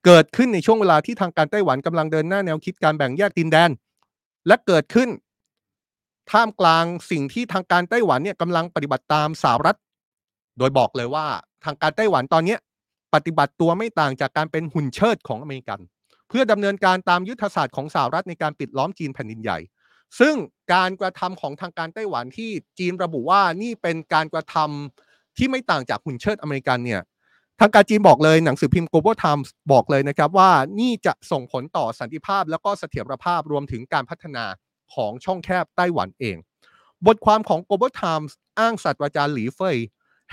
[0.04, 3.70] เกิดขึ้นในช่วงเวลาที่ทางการไต้หวันกำลังเดินหน้าแนวคิดการแบ่งแยกดินแดน
[4.46, 5.08] และเกิดขึ้น
[6.32, 9.78] ท่ามกลางสิ่งที่ทางการไต้หวันเนี่ยกำลังปฏิบัติตามสหรัฐ
[10.58, 11.26] โดยบอกเลยว่า
[11.64, 12.56] ทางการไต้หวันตอนนี้
[13.14, 15.80] ปฏิบัติตัวไม่ต่างจากการเป็นหุ่นเชิดของอเมริกัน
[16.28, 19.58] เพื่อดำเนินการตามยุทธศาสตร์ของสหรัฐในการปิดล้อมจีนแผ่นดินใหญ่
[20.20, 20.34] ซึ่ง
[20.74, 27.00] การกระทำของทางการไต้หวันที่จีนระบุว่านี่เป็นการกระทำที่ไม่ต่างจากหุ่นเชิดอเมริกันเนี่ย
[27.60, 34.44] ทางการจีนบอกเลยหนังสือพิมพ์ Global Times บอกเลยนะครับว่านี่จะส่งผลต่อสันติภาพ แล้วก็เสถียรภาพรวมถึงการพัฒนา
[34.94, 36.36] ของช่องแคบไต้หวันเอง
[37.06, 39.76] บทความของ Global Times อ้างศาสตราจารย์หลีเฟย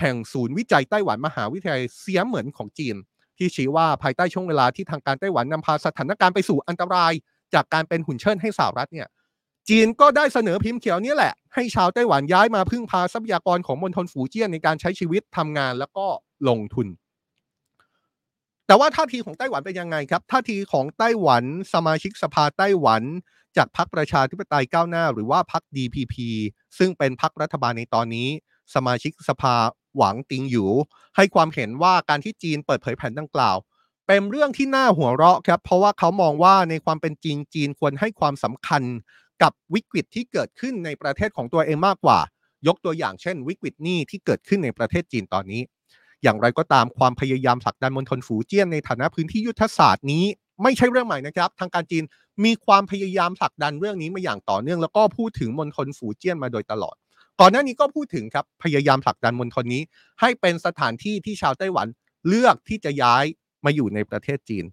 [0.00, 2.96] แห่งศูนย์วิจัยไต้หวันมหาวิทยาลัยเสียเหมือนของจีน
[3.38, 7.12] ที่ชี้ว่าภายใต้ช่วงเวลาที่ทางการไต้หวันนำพาสถานการณ์ไปสู่อันตราย
[7.54, 9.08] จากการเป็นหุ่นเชิดให้สหรัฐเนี่ย
[9.68, 16.06] จีนก็ได้เสนอพิมพ์เขียวนี้แหละ ให้ชาวไต้หวันย้ายมาพึ่งพาทรัพยากรของมณฑลฝูเจี้ยนในการใช้ชีวิตทำงานแล้วก็
[16.48, 16.88] ลงทุน
[18.66, 23.02] แต่ว่าท่าทีของไต้หวันเป็นยังไงครับท่าทีของไต้หวัน สมาชิกสภาไต้หวัน
[23.56, 26.14] จากพรรคประชาธิปไตยก้าวหน้า หรือว่าพรรค DPP
[26.78, 28.28] ซึ่งเป็นพรรครัฐบาลในตอนนี้
[28.74, 29.54] สมาชิกสภา
[29.96, 30.70] หวังติงอยู่
[31.16, 33.56] ให้ความเห็นว่าการที่จีนเปิดเผยแผนดังกล่าว
[34.06, 38.82] เป็นเรื่องที่น่าหัวเราะครับ เพราะว่าเขามองว่าในความเป็นจริงจีนควรให้ความสำคัญ
[39.42, 42.18] กับวิกฤตที่เกิดขึ้นในประเทศของตัวเองมากกว่า
[42.66, 45.62] ยกตัวอย่างเช่น วิกฤตนี้ที่เกิดขึ้นในประเทศจีนตอนนี้
[46.22, 50.24] อย่างไรก็ตามความพยายามผลักดันมณฑลฝูเจี้ยนในฐานะพื้นที่ยุทธศาสตร์นี้
[50.62, 52.04] ไม่ใช่เรื่องใหม่นะครับ ทางการจีน
[52.44, 56.96] มีความพยายามผลักดันเรื่องนี้มาอย่างต่อเนื่อง แล้วก็พูดถึงมณฑลฝูเจี้ยนมาโดยตลอด
[57.40, 59.82] ก่อนหน้านี้ก็พูดถึงครับพยายามผลักดันมณฑลนี้
[60.20, 61.86] ให้เป็นสถานที่ที่ชาวไต้หวัน
[62.28, 63.24] เลือกที่จะย้าย
[63.64, 64.64] มาอยู่ในประเทศจีน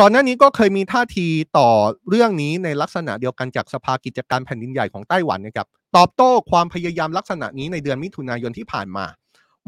[0.00, 1.26] ก่อนหน้านี้ก็เคยมีท่าที
[1.58, 1.68] ต่อ
[2.08, 9.06] เรื่องนี้ในลักษณะเดียวกันจากสภากิจการแผ่นดินใหญ่ของไต้หวันนะครับตอบโต้ความพยายามลักษณะนี้ในเดือนมิถุนายนที่ผ่านมา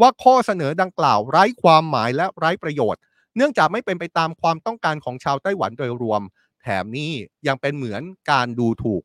[0.01, 3.01] ว่าข้อเสนอดังกล่าวไร้ความหมายและไร้ประโยชน์
[3.37, 6.23] เนื่องจากไม่เป็นไปตามความต้องการของชาวไต้หวันโดยรวม
[6.63, 7.11] แถมนี้
[7.47, 9.03] ยังเป็นเหมือนการดูถูก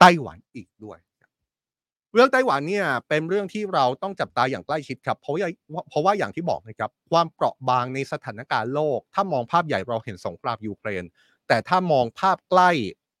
[0.00, 0.98] ไต้หวันอีกด้วย
[2.14, 11.04] เรื่องไต้หวันเนี่ยเป็นเรื่องที่เราต้องจับตาอย่างใกล้ชิดครับ เพราะว่าเพราะว่าอย่างที่บอกนะครับ ความเปราะบางในสถานการณ์โลก ถ้ามองภาพใหญ่เราเห็นสงครามยูเครน
[11.48, 12.70] แต่ถ้ามองภาพใกล้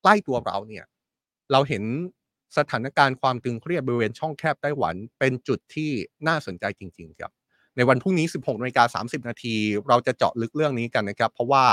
[0.02, 0.84] ใกล้ตัวเราเนี่ย
[1.52, 1.84] เราเห็น
[2.58, 5.90] สถานการณ์ความตึงเครียดบริเวณช่องแคบไต้หวัน เป็นจุดที่
[6.28, 7.30] น่าสนใจจริง ๆ ครับ
[7.76, 9.56] ในวันพรุ่งนี้ 16นาฬิกา30 นาที
[9.88, 11.64] เราจะเจาะลึกเรื่องนี้กันนะครับ เพราะว่า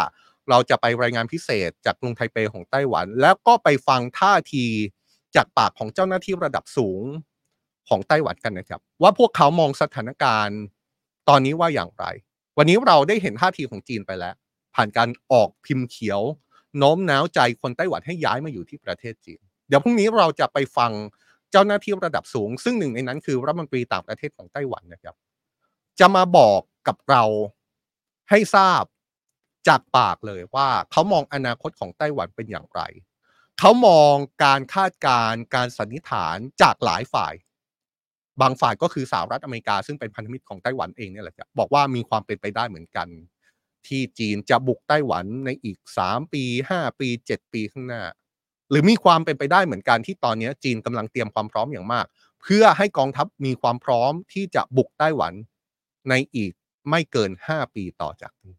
[0.49, 4.65] เราจะไปรายงานพิเศษจากกรุงไทเปของไต้หวัน แล้วก็ไปฟังท่าที
[5.35, 7.01] จากปากของเจ้าหน้าที่ระดับสูง
[7.89, 10.59] ของไต้หวันกันนะครับ ว่าพวกเขามองสถานการณ์
[11.29, 12.05] ตอนนี้ว่าอย่างไร
[12.57, 14.35] วันนี้เราได้เห็นท่าทีของจีนไปแล้ว
[14.75, 16.21] ผ่านการออกพิมพ์เขียว
[16.77, 20.91] โน้มน้าวใจคนไต้หวันให้ย้ายมาอยู่ที่ประเทศจีน เดี๋ยวพรุ่งนี้เราจะไปฟัง
[21.51, 25.15] เจ้าหน้าที่ระดับสูง ซึ่งหนึ่งในนั้นคือรัฐมนตรีต่างประเทศของไต้หวันนะครับ
[25.99, 27.23] จะมาบอกกับเรา
[28.29, 28.83] ให้ทราบ
[29.67, 32.81] จากปากเลยว่าเขามองอนาคตของไต้หวันเป็นอย่างไร
[33.59, 37.33] เขามองการคาดการณ์การสันนิษฐานจากหลายฝ่าย
[38.41, 43.07] บางฝ่ายก็คือสหรัฐอเมริกา ซึ่งเป็นพันธมิตรของไต้หวันเองเนี่ยแหละครับบอกว่ามีความเป็นไปได้เหมือนกัน
[43.87, 48.03] ที่จีนจะบุกไต้หวันในอีก 3 ปี 5 ปี 7 ปีข้างหน้า
[48.69, 52.05] หรือมีความเป็นไปได้เหมือนกันที่ตอนนี้จีนกำลังเตรียมความพร้อมอย่างมาก
[52.41, 55.33] เพื่อให้กองทัพมีความพร้อมที่จะบุกไต้หวัน
[56.09, 56.53] ในอีก
[56.89, 58.55] ไม่เกิน 5 ปีต่อจากนี้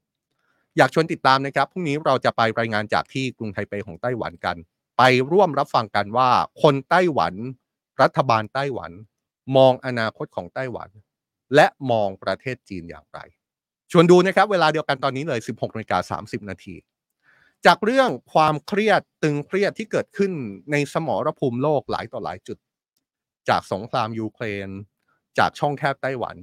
[0.76, 4.56] อยากชวนติดตามนะครับพรุ่งนี้เราจะไปรายงานจากที่กรุงไทเปของไต้หวันกัน
[4.98, 6.30] ไปร่วมรับฟังกันว่า
[6.62, 7.34] คนไต้หวัน
[8.02, 8.92] รัฐบาลไต้หวัน
[9.56, 10.88] มองอนาคตของไต้หวัน
[11.54, 13.18] และมองประเทศจีนอย่างไร
[13.90, 16.74] ชวนดูนะครับ เวลาเดียวกันตอนนี้เลย 16นาฬิกา30 นาที
[17.66, 20.32] จากเรื่องความเครียดตึงเครียดที่เกิดขึ้น
[20.72, 22.58] ในสมรภูมิโลกหลายต่อหลายจุด
[23.48, 24.68] จากสงครามยูเครน
[25.38, 26.36] จากช่องแคบไต้หวัน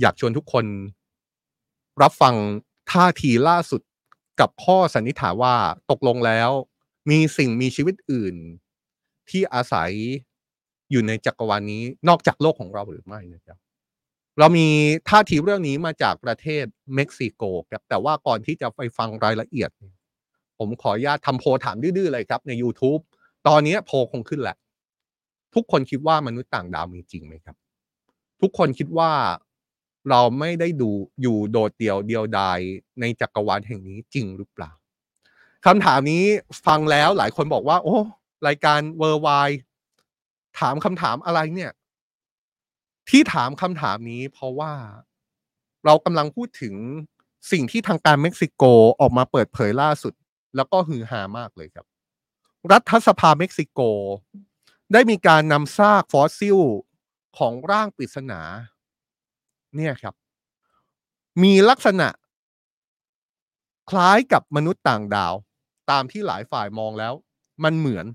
[0.00, 0.64] อยากชวนทุกคน
[2.02, 2.34] รับฟัง
[2.92, 3.82] ท่าทีล่าสุด
[4.40, 5.54] กับข้อสันนิษฐานว่า
[5.90, 6.50] ตกลงแล้ว
[7.10, 8.36] มีสิ่งมีชีวิตอื่น
[9.30, 9.90] ที่อาศัย
[10.90, 13.58] อยู่ในจักรวาลนี้นอกจากโลกของเราหรือไม่นะครับ
[14.38, 14.66] เรามี
[15.08, 19.70] ท่าทีเรื่องนี้มาจากประเทศเม็กซิโกครับแต่ว่าก่อนที่จะไปฟังรายละเอียด
[20.58, 23.02] ผมขออนุญาตทำโพลถามดื้อๆเลยครับ ใน YouTube
[23.48, 24.56] ตอนนี้โพลคงขึ้นแหละ
[25.54, 27.56] ทุกคนคิดว่ามนุษย์ต่างดาวมีจริงไหมครับ
[28.40, 29.10] ทุกคนคิดว่า
[30.10, 30.90] เราไม่ได้ดู
[31.22, 32.58] อยู่โดดเดี่ยวเดียวดาย
[33.00, 34.70] ในจักรวาลแห่งนี้จริงหรือเปล่า
[35.66, 36.24] คำถามนี้
[36.66, 37.98] ฟังแล้วหลายคนบอกว่า โอ้
[38.46, 39.28] รายการเวอร์ไว
[40.58, 41.72] ถามคำถามอะไรเนี่ย
[43.08, 44.72] ที่ถามคำถามนี้เพราะว่า
[45.84, 46.74] เรากำลังพูดถึง
[47.52, 48.64] สิ่งที่ทางการเม็กซิโก
[49.00, 50.14] ออกมาเปิดเผยล่าสุด
[50.56, 51.86] แล้วก็ฮือฮามากเลยครับ
[52.72, 53.80] รัฐสภาเม็กซิโก
[54.92, 56.58] ได้มีการนำซากฟอสซิล
[57.38, 58.40] ของร่างปริศนา
[59.76, 60.14] เนี่ยครับ
[61.42, 62.08] มีลักษณะ
[63.90, 65.34] คล้ายกับมนุษย์ต่างดาว
[65.90, 67.14] ตามที่หลายฝ่ายมองแล้ว
[67.64, 68.06] มันเหมือน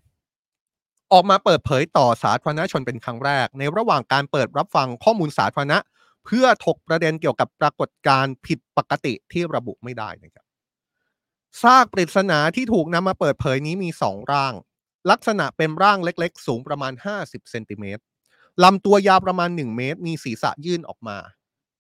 [1.12, 5.80] ออกมาเปิดเผยต่อสาธารณชนเป็นครั้งแรก ในระหว่างการเปิดรับฟังข้อมูลสาธารณะ
[6.26, 10.46] เพื่อถกประเด็นเกี่ยวกับปรากฏการณ์ผิดปกติที่ระบุไม่ได้นะครับ
[11.62, 14.54] ซากปริศนาที่ถูกนำมาเปิดเผยนี้มีสองร่าง
[15.12, 18.02] ลักษณะเป็นร่างเล็ก ๆ สูงประมาณ 50 เซนติเมตร
[18.64, 21.18] ลำตัวยาวประมาณ 1 เมตร มีศีรษะยื่นออกมา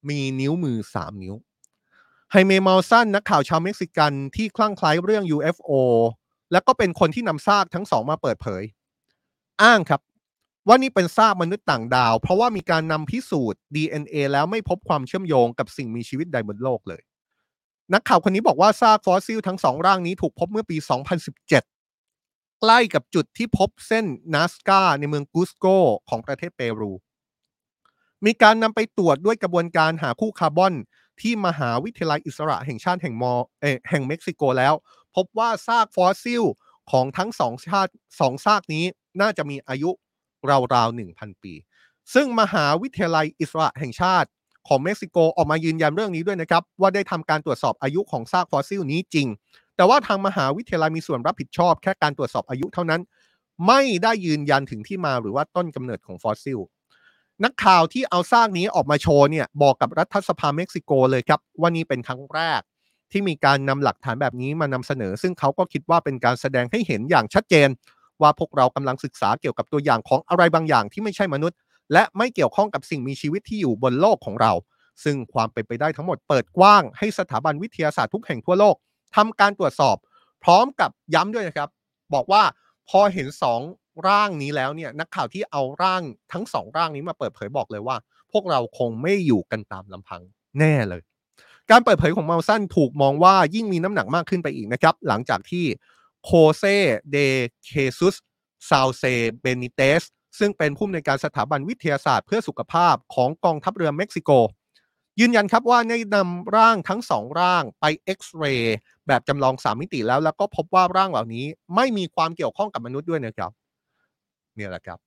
[0.09, 1.35] มีนิ้วมือ 3 นิ้ว
[2.31, 5.71] ไฮเมมัลสันนักข่าวชาวเม็กซิกันที่คลั่งไคล้เรื่อง UFO
[6.51, 8.63] และก็เป็นคนที่นำซากทั้งสองมาเปิดเผย
[9.61, 10.01] อ้างครับ
[10.67, 17.01] ว่านี่เป็นซากมนุษย์ต่างดาว เพราะว่ามีการนำพิสูจน์ DNA แล้วไม่พบความเชื่อมโยงกับสิ่งมีชีวิตใดบนโลกเลย
[17.93, 20.77] นักข่าวคนนี้บอกว่าซากฟอสซิลทั้งสองร่างนี้ถูกพบเมื่อปี
[21.49, 21.49] 2017
[22.61, 25.65] ใกล้กับจุดที่พบเส้นนาสกาในเมืองกุสโก
[26.09, 26.91] ของประเทศเปรู
[28.25, 30.73] มีการนำไปตรวจด้วยกระบวนการหาคู่คาร์บอน
[31.21, 34.73] ที่มหาวิทยาลัยอิสระแห่งชาติแห่งมอเอแห่งเม็กซิโกแล้ว
[35.15, 36.43] พบว่าซากฟอสซิล
[36.91, 38.85] ของทั้งสองซากสองซากนี้
[39.21, 39.89] น่าจะมีอายุ
[40.73, 41.53] ราวๆ 1,000 ปี
[42.13, 44.29] ซึ่งมหาวิทยาลัยอิสระแห่งชาติ
[44.67, 49.27] ของเม็กซิโกออกมายืนยันเรื่องนี้ด้วยนะครับ ว่าได้ทำการตรวจสอบอายุของซากฟอสซิลนี้จริง
[49.75, 53.01] แต่ว่าทางมหาวิทยาลัยมีส่วนรับผิดชอบ แค่การตรวจสอบอายุเท่านั้น
[53.67, 56.59] ไม่ได้ยืนยันถึงที่มาหรือว่าต้นกำเนิดของฟอสซิล
[57.43, 62.61] นักข่าวที่เอาซากนี้ออกมาโชว์เนี่ยบอกกับรัฐสภาเม็กซิโกเลยครับ ว่านี่เป็นครั้งแรก
[63.11, 67.69] ที่มีการนำหลักฐานแบบนี้มานำเสนอ ซึ่งเขาก็คิดว่าเป็นการแสดงให้เห็นอย่างชัดเจน
[68.21, 71.57] ว่าพวกเรากำลังศึกษาเกี่ยวกับตัวอย่างของอะไรบางอย่างที่ไม่ใช่มนุษย์
[71.93, 74.51] และไม่เกี่ยวข้องกับสิ่งมีชีวิตที่อยู่บนโลกของเรา
[75.03, 78.75] ซึ่งความเป็นไปได้ทั้งหมดเปิดกว้างให้สถาบันวิทยาศาสตร์ทุกแห่งทั่วโลก
[79.15, 79.95] ทำการตรวจสอบ
[80.43, 81.69] พร้อมกับย้ำด้วยนะครับ
[82.13, 82.43] บอกว่า
[82.89, 83.61] พอเห็นสอง
[84.07, 86.01] ร่างนี้แล้วเนี่ยนักข่าวที่เอาร่าง
[86.33, 87.97] ทั้งสองร่างนี้มาเปิดเผยบอกเลยว่า
[88.31, 90.21] พวกเราคงไม่อยู่กันตามลำพัง
[90.59, 91.01] แน่เลย
[91.71, 95.65] การเปิดเผยของเมาซันถูกมองว่ายิ่งมีน้ำหนักมากขึ้นไปอีกนะครับ หลังจากที่
[96.23, 96.63] โฮเซ
[97.11, 97.17] เด
[97.65, 98.15] เฆซุส
[98.69, 99.03] ซัลเซ
[99.41, 100.03] เบนิเตซ
[100.39, 104.31] ซึ่งเป็นผู้อำนวยการสถาบันวิทยาศาสตร์เพื่อสุขภาพของกองทัพเรือเม็กซิโก
[105.19, 108.77] ยืนยันครับว่าได้นำร่างทั้งสองร่างไปเอ็กซเรย์
[109.07, 111.45] แบบจำลองสามมิติแล้ว แล้วก็พบว่าร่างเหล่านี้
[111.75, 113.51] ไม่มีความเกี่ยวข้องกับมนุษย์ด้วยนะครับ
[114.57, 114.99] เนี่ยแหละครับ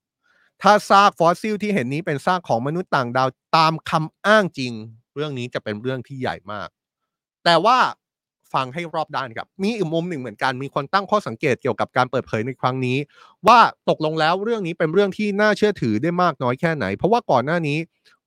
[0.62, 4.72] ถ้าซากฟอสซิลที่เห็นนี้เป็นซากของมนุษย์ต่างดาวตามคำอ้างจริง
[5.14, 6.68] เรื่องนี้จะเป็นเรื่องที่ใหญ่มาก
[7.44, 7.78] แต่ว่า
[8.52, 12.98] ฟังให้รอบด้านครับ มีอีกมุมหนึ่งเหมือนกัน มีคนตั้งข้อสังเกตเกี่ยวกับการเปิดเผยในครั้งนี้
[13.46, 17.78] ว่าตกลงแล้วเรื่องนี้เป็นเรื่องที่น่าเชื่อถือได้มากน้อยแค่ไหน เพราะว่าก่อนหน้านี้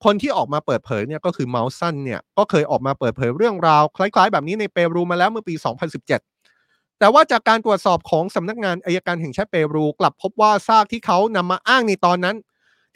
[0.04, 5.56] คนที่ออกมาเปิดเผยเนี่ยก็คือเมาส์ซันเนี่ยก็เคยออกมาเปิดเผยเรื่องราว คล้าย ๆ แบบนี้ในเปรูมาแล้วเมื่อปี
[6.00, 6.33] 2017
[7.00, 12.36] แต่ว่าจากการตรวจสอบของสำนักงานอายการแห่งชาติเปรู กลับพบว่าซากที่เขานำมาอ้างในตอนนั้น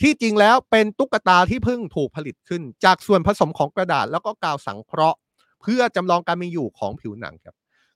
[0.02, 5.18] ที่จริงแล้วเป็นตุ๊กตาที่เพิ่งถูกผลิตขึ้น จากส่วนผสมของกระดาษแล้วก็กาวสังเคราะห์
[5.62, 7.56] เพื่อจำลองการมีอยู่ของผิวหนังครับ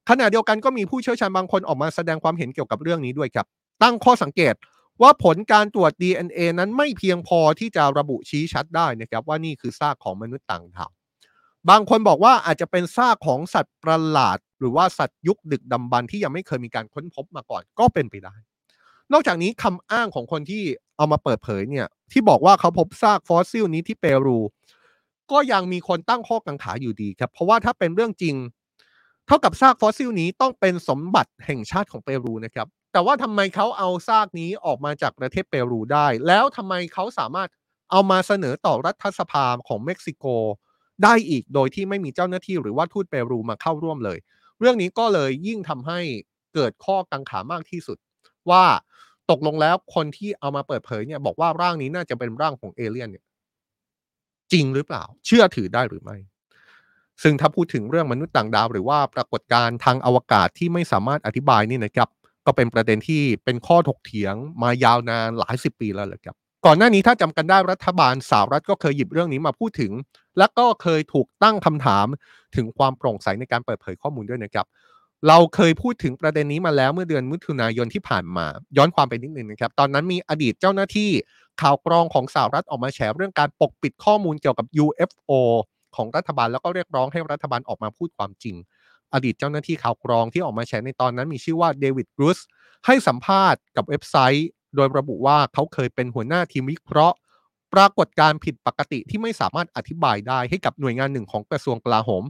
[0.09, 3.45] ขณะเดียวกันก็มีผู้เชี่ยวชาญบางคนออกมาแสดงความเห็นเกี่ยวกับเรื่องนี้ด้วยครับ
[3.83, 4.53] ตั้งข้อสังเกต
[5.01, 10.91] ว่าผลการตรวจ DNA นั้นไม่เพียงพอที่จะระบุชี้ชัดได้นะครับว่านี่คือซากของมนุษย์ต่างดาว
[11.69, 18.35] บางคนบอกว่าอาจจะเป็นซากของสัตว์ประหลาด หรือว่าสัตว์ยุคดึกดำบรรพ์ที่ยังไม่เคยมีการค้นพบมาก่อนก็เป็นไปได้
[19.13, 20.63] นอกจากนี้คำอ้างของคนที่
[20.97, 24.39] เอามาเปิดเผยเนี่ยที่บอกว่าเขาพบซากฟอสซิลนี้ที่เปรู
[25.31, 28.35] ก็ยังมีคนตั้งข้อกังขาอยู่ดีครับ เพราะว่าถ้าเป็นเรื่องจริง
[29.27, 37.49] เท่ากับซากฟอสซิลนี้ต้องเป็นสมบัติแห่งชาติของเปรูนะครับแต่ว่าทำไมเขาเอาซากนี้ออกมาจากประเทศเปรูได้ แล้วทำไมเขาสามารถ
[37.91, 40.25] เอามาเสนอต่อรัฐสภาของเม็กซิโก
[41.03, 44.17] ได้อีกโดยที่ไม่มีเจ้าหน้าที่หรือว่าทูตเปรูมาเข้าร่วมเลย
[44.61, 45.99] เรื่องนี้ก็เลยยิ่งทำให้
[46.53, 47.97] เกิดข้อกังขามากที่สุด
[48.49, 48.63] ว่า
[49.31, 53.23] ตกลงแล้วคนที่เอามาเปิดเผยเนี่ย บอกว่าร่างนี้น่าจะเป็นร่างของเอเลี่ยนเนี่ย
[54.51, 56.17] จริงหรือเปล่า เชื่อถือได้หรือไม่
[57.23, 62.09] ซึ่งถ้าพูดถึงเรื่องมนุษย์ต่างดาว หรือว่าปรากฏการณ์ทางอวกาศที่ไม่สามารถอธิบายนี่นะครับ
[62.45, 66.35] ก็เป็นประเด็นที่เป็นข้อถกเถียงมายาวนานหลายสิบปีแล้วแหละครับ
[66.65, 69.91] ก่อนหน้านี้ถ้าจำกันได้รัฐบาลสหรัฐก็เคยหยิบเรื่องนี้มาพูดถึง
[70.37, 72.07] และก็เคยถูกตั้งคำถาม
[72.55, 74.65] ถึงความโปร่งใสในการเปิดเผยข้อมูลด้วยนะครับ
[75.27, 78.45] เราเคยพูดถึงประเด็นนี้มาแล้วเมื่อเดือนมิถุนายนที่ผ่านมา
[78.77, 81.09] ย้อนความไปนิดนึงนะครับ ตอนนั้นมีอดีตเจ้าหน้าที่
[81.61, 85.31] ข่าวกรองของสหรัฐออกมาแฉเรื่องการปกปิดข้อมูลเกี่ยวกับ UFO
[85.95, 88.55] ของรัฐบาลแล้วก็เรียกร้องให้รัฐบาลออกมาพูดความจริง
[89.13, 92.39] อดีตเจ้าหน้าที่ข่าวกรองที่ออกมาแฉในตอนนั้นมีชื่อว่าเดวิดกรูส
[92.85, 97.17] ให้สัมภาษณ์กับเว็บไซต์ โดยระบุว่าเขาเคยเป็นหัวหน้าทีมวิเคราะห์
[97.73, 102.23] ปรากฏการผิดปกติที่ไม่สามารถอธิบายได้ให้กับหน่วยงานหนึ่งของกระทรวงกลาโหม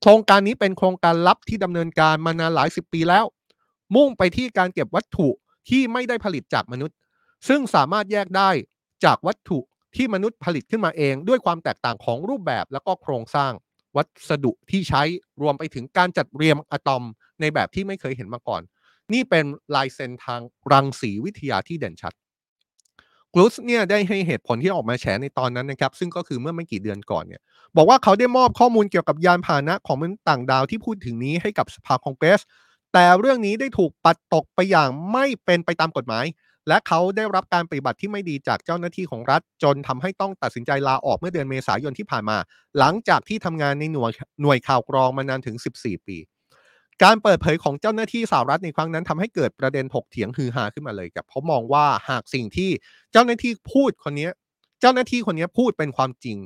[0.00, 3.24] โครงการนี้เป็นโครงการลับที่ดำเนินการมานานหลายสิบปีแล้ว
[3.94, 5.28] มุ่งไปที่การเก็บวัตถุ
[5.68, 6.96] ที่ไม่ได้ผลิตจากมนุษย์
[7.48, 8.50] ซึ่งสามารถแยกได้
[9.04, 9.58] จากวัตถุ
[9.96, 13.52] ที่มนุษย์ผลิตขึ้นมาเอง ด้วยความแตกต่างของรูปแบบและก็โครงสร้าง
[13.96, 15.02] วัสดุที่ใช้
[15.42, 17.02] รวมไปถึงการจัดเรียงอะตอม
[17.40, 18.62] ในแบบที่ไม่เคยเห็นมาก่อน
[19.12, 19.44] นี่เป็น
[19.74, 20.40] ลายเซ็นทาง
[20.72, 22.14] รังสีวิทยาที่เด่นชัด
[23.34, 27.40] กรูสเนี่ยได้ให้เหตุผลที่ออกมาแฉในตอนนั้นนะครับ ซึ่งก็คือเมื่อไม่กี่เดือนก่อนเนี่ย
[27.76, 32.40] บอกว่าเขาได้มอบข้อมูลเกี่ยวกับยานพาหนะของมนุษย์ต่างดาวที่พูดถึงนี้ให้กับสภาคองเกรส
[32.92, 36.24] แต่เรื่องนี้ได้ถูกปัดตกไปอย่างไม่เป็นไปตามกฎหมาย
[36.68, 42.36] และเขาได้รับการปฏิบัติที่ไม่ดีจากเจ้าหน้าที่ของรัฐ จนทำให้ต้องตัดสินใจลาออกเมื่อเดือนเมษายนที่ผ่านมา
[42.78, 46.16] หลังจากที่ทำงานในหน่วยหน่วยข่าวกรองมานานถึง 14 ปี
[47.04, 52.70] การเปิดเผยของเจ้าหน้าที่สหรัฐในครั้งนั้นทำให้เกิดประเด็นถกเถียงฮือฮาขึ้นมาเลยกับเพราะมองว่าหากสิ่งที่
[53.12, 54.28] เจ้าหน้าที่พูดคนนี้
[54.80, 56.38] เจ้าหน้าที่คนนี้พูดเป็นความจริง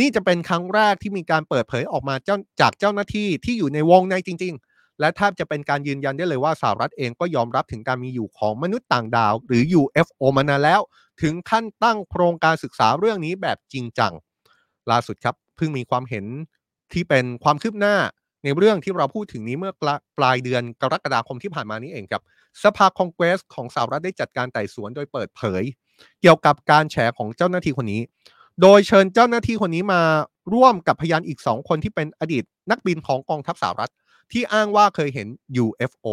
[0.00, 2.14] นี่จะเป็นครั้งแรกที่มีการเปิดเผยออกมา
[2.60, 10.80] จากเจ้าหน้าที่ที่อยู่ในวงในจริง ๆและแทบจะเป็นการยืนยันได้เลยว่าสหรัฐเองก็ยอมรับถึงการมีอยู่ของมนุษย์ต่างดาว หรือ UFO มานานแล้ว
[11.22, 14.12] ถึงขั้นตั้งโครงการศึกษาเรื่องนี้แบบจริงจัง
[14.90, 16.26] ล่าสุดครับเพิ่งมีความเห็น
[16.92, 17.96] ที่เป็นความคืบหน้า
[18.44, 19.72] ในเรื่องที่เราพูดถึงนี้เมื่อ
[20.18, 22.22] ปลายเดือนกรกฎาคมที่ผ่านมานี้เองครับ
[22.62, 25.62] สภาคองเกรสของสหรัฐได้จัดการไต่สวนโดยเปิดเผย
[26.20, 28.00] เกี่ยวกับการแฉของเจ้าหน้าที่คนนี้
[28.62, 30.02] โดยเชิญเจ้าหน้าที่คนนี้มา
[30.54, 33.92] ร่วมกับพยานอีกสองคนที่เป็นอดีตนักบินของกองทัพสหรัฐ
[34.32, 35.28] ที่อ้างว่าเคยเห็น
[35.64, 36.06] UFO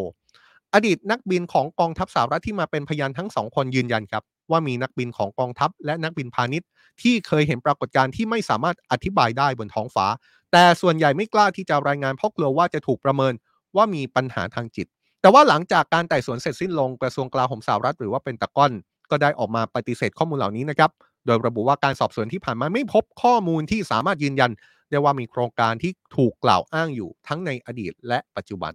[0.74, 6.68] อดีตนักบินของกองทัพสหรัฐที่มาเป็นพยานทั้งสองคนยืนยันครับ ว่ามีนักบินของกองทัพ และนักบินพาณิชย์
[7.02, 10.06] ที่เคยเห็นปรากฏการณ์ที่ไม่สามารถอธิบายได้บนท้องฟ้า
[10.52, 13.34] แต่ส่วนใหญ่ไม่กล้าที่จะรายงานเพราะกลัวว่าจะถูกประเมิน
[13.76, 14.88] ว่ามีปัญหาทางจิต
[15.22, 18.72] แต่ว่าหลังจากการไต่สวนเสร็จสิ้นลงกระทรวงกลาโหมสหรัฐหรือว่าเป็นตะก้อน
[19.12, 20.92] ก็ได้ออกมาปฏิเสธข้อมูลเหล่านี้นะครับ
[21.26, 24.52] โดยระบุว่าการสอบสวนที่ผ่านมาไม่พบข้อมูลที่สามารถยืนยัน
[24.90, 28.74] ได้ว่ามีโครงการที่ถูกกล่าวอ้างอยู่ทั้งในอดีตและปัจจุบัน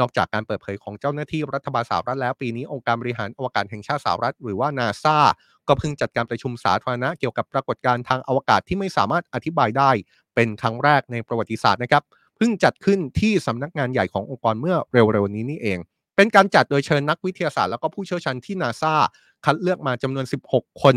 [0.00, 5.18] นอกจากการเปิดเผยของเจ้าหน้าที่รัฐบาลสหรัฐแล้วปีนี้องค์การบริหารอวกาศแห่งชาติสหรัฐ หรือว่านาซา
[5.68, 9.90] ก็เพิ่งจัดการประชุมสาธารณะเกี่ยวกับปรากฏการณ์ทางอวกาศที่ไม่สามารถอธิบายได้
[10.34, 12.02] เป็นครั้งแรกในประวัติศาสตร์นะครับ
[12.36, 15.78] เพิ่งจัดขึ้นที่สำนักงานใหญ่ขององค์กรเมื่อเร็วๆนี้นี่เอง
[16.16, 18.94] เป็นการจัดโดยเชิญนักวิทยาศาสตร์แล้วก็ผู้เชี่ยวชาญที่นาซา
[19.44, 20.96] คัดเลือกมาจำนวน 16 คน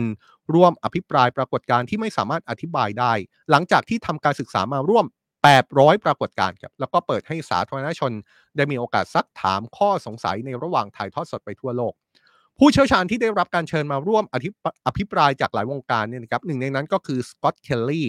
[0.54, 3.14] ร่วมอภิปรายปรากฏการณ์ที่ไม่สามารถอธิบายได้
[3.52, 5.06] หลังจากที่ทำการศึกษามาร่วม
[5.46, 8.12] 800 ปรากฏการณ์ครับแล้วก็เปิดให้สาธารณชน
[8.56, 11.94] ได้มีโอกาสซักถามข้อสงสัยในระหว่างถ่ายทอดสดไปทั่วโลก
[12.58, 14.24] ผู้เชี่ยวชาญที่ได้รับการเชิญมาร่วม
[14.86, 18.08] อภิปรายจากหลายวงการเนี่ยนะครับหนึ่งในนั้นก็คือสกอตต์เคลลี่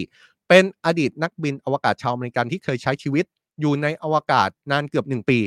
[0.49, 3.25] เป็นอดีตนักบินอวกาศชาวอเมริกันที่เคยใช้ชีวิต
[3.61, 5.39] อยู่ในอวกาศนานเกือบหนึ่งปี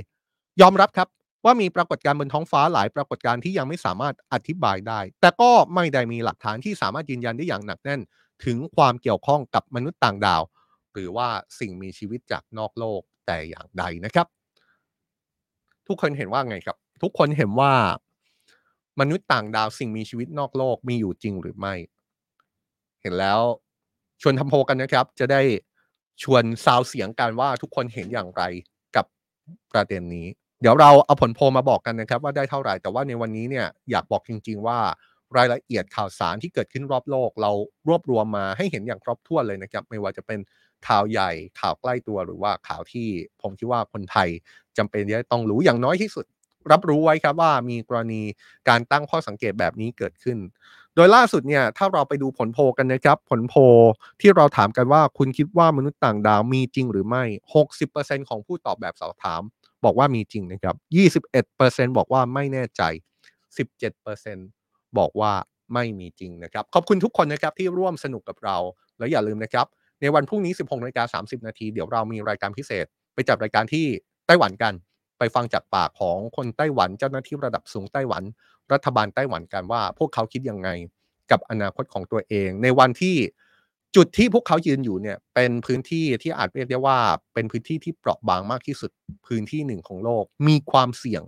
[0.61, 1.09] ยอมรับครับ
[1.45, 8.01] ว่ามีปรากฏการณ์บนท้องฟ้าหลายปรากฏการณ์ที่ยังไม่สามารถอธิบายได้ แต่ก็ไม่ได้มีหลักฐานที่สามารถยืนยันได้อย่างหนักแน่น
[8.45, 10.43] ถึงความเกี่ยวข้องกับมนุษย์ต่างดาว
[10.95, 11.29] หรือว่า
[11.61, 14.27] สิ่งมีชีวิตจากนอกโลกแต่อย่างใดนะครับ
[15.87, 17.73] ทุกคนเห็นว่าไงครับ ทุกคนเห็นว่า
[19.01, 21.75] มนุษย์ต่างดาวสิ่งมีชีวิตนอกโลกมีอยู่จริงหรือไม่
[23.03, 23.41] เห็นแล้ว
[24.23, 25.43] ชวนทำโพกันนะครับ จะได้
[26.23, 28.43] ชวนซาวเสียงกันว่าทุกคนเห็นอย่างไร
[28.97, 29.07] กับ
[29.73, 30.27] ประเด็นนี้
[30.61, 34.79] เดี๋ยวเราเอาผลโพลมาบอกกันนะครับ ว่าได้เท่าไหร่แต่ว่าในวันนี้เนี่ยอยากบอกจริง ๆ ว่า
[35.37, 37.51] รายละเอียดข่าวสารที่เกิดขึ้นรอบโลก เรา
[37.89, 40.39] รวบรวมมาให้เห็นอย่างครบถ้วนเลยนะครับ ไม่ว่าจะเป็น
[40.89, 41.31] ข่าวใหญ่
[41.61, 43.09] ข่าวใกล้ตัวหรือว่าข่าวที่
[43.43, 44.29] ผมคิดว่าคนไทย
[44.79, 46.27] จำเป็นที่ต้องรู้อย่างน้อยที่สุด
[46.73, 48.23] รับรู้ไว้ครับว่ามีกรณี
[48.69, 50.39] การตั้งข้อสังเกตแบบนี้เกิดขึ้น
[50.95, 53.55] โดยล่าสุดเนี่ยถ้าเราไปดูผลโพกันนะครับ ผลโพ
[54.21, 57.25] ที่เราถามกันว่าคุณคิดว่ามนุษย์ต่างดาวมีจริงหรือไม่
[57.77, 59.43] 60%ของผู้ตอบแบบสอบถาม
[59.85, 60.77] บอกว่ามีจริงนะครับ
[61.37, 62.83] 21%บอกว่าไม่แน่ใจ
[63.71, 65.33] 17%บอกว่า
[65.75, 68.57] ไม่มีจริงนะครับ ขอบคุณทุกคนนะครับที่ร่วมสนุกกับเรา
[68.99, 69.67] แล้วอย่าลืมนะครับ
[70.03, 73.87] ในวันพรุ่งนี้ 16นาฬิกา30 นาที เดี๋ยวเรามีรายการพิเศษ ไปจัดรายการที่
[74.27, 74.75] ไต้หวันกัน
[75.19, 78.23] ไปฟังจากปากของคนไต้หวันเจ้าหน้าที่ระดับสูงไต้หวัน
[78.73, 80.69] รัฐบาลไต้หวันกันว่า พวกเขาคิดยังไง
[81.31, 83.17] กับอนาคตของตัวเอง ในวันที่
[83.97, 86.99] จุดที่พวกเขายืนอยู่เนี่ยเป็นพื้นที่ที่อาจเรียกได้ว่า
[87.35, 88.91] เป็นพื้นที่ที่เปราะบางมากที่สุด
[89.27, 91.23] พื้นที่หนึ่งของโลก มีความเสี่ยง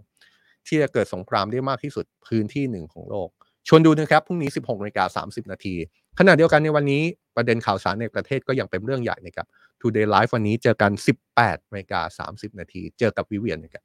[0.66, 3.28] ที่จะเกิดสงครามได้มากที่สุด พื้นที่หนึ่งของโลก
[3.68, 5.74] ชวนดูนะครับพรุ่งนี้ 16นาฬิกา30 นาที
[6.18, 7.02] ขณะเดียวกันในวันนี้
[7.37, 9.47] ประเด็นข่าวสารในประเทศก็ยังเป็นเรื่องใหญ่นะครับ
[9.80, 10.93] Today Live วันนี้เจอกัน
[11.32, 13.85] 18นาฬิกา30 นาที เจอกับวิเวียนนะครับ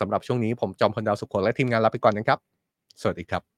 [0.00, 2.38] สำหรับช่วงนี้ผมจอมพลดาวสุขโขและทีมงานลาไปก่อนนะครับ
[3.00, 3.55] สวัสดีครับ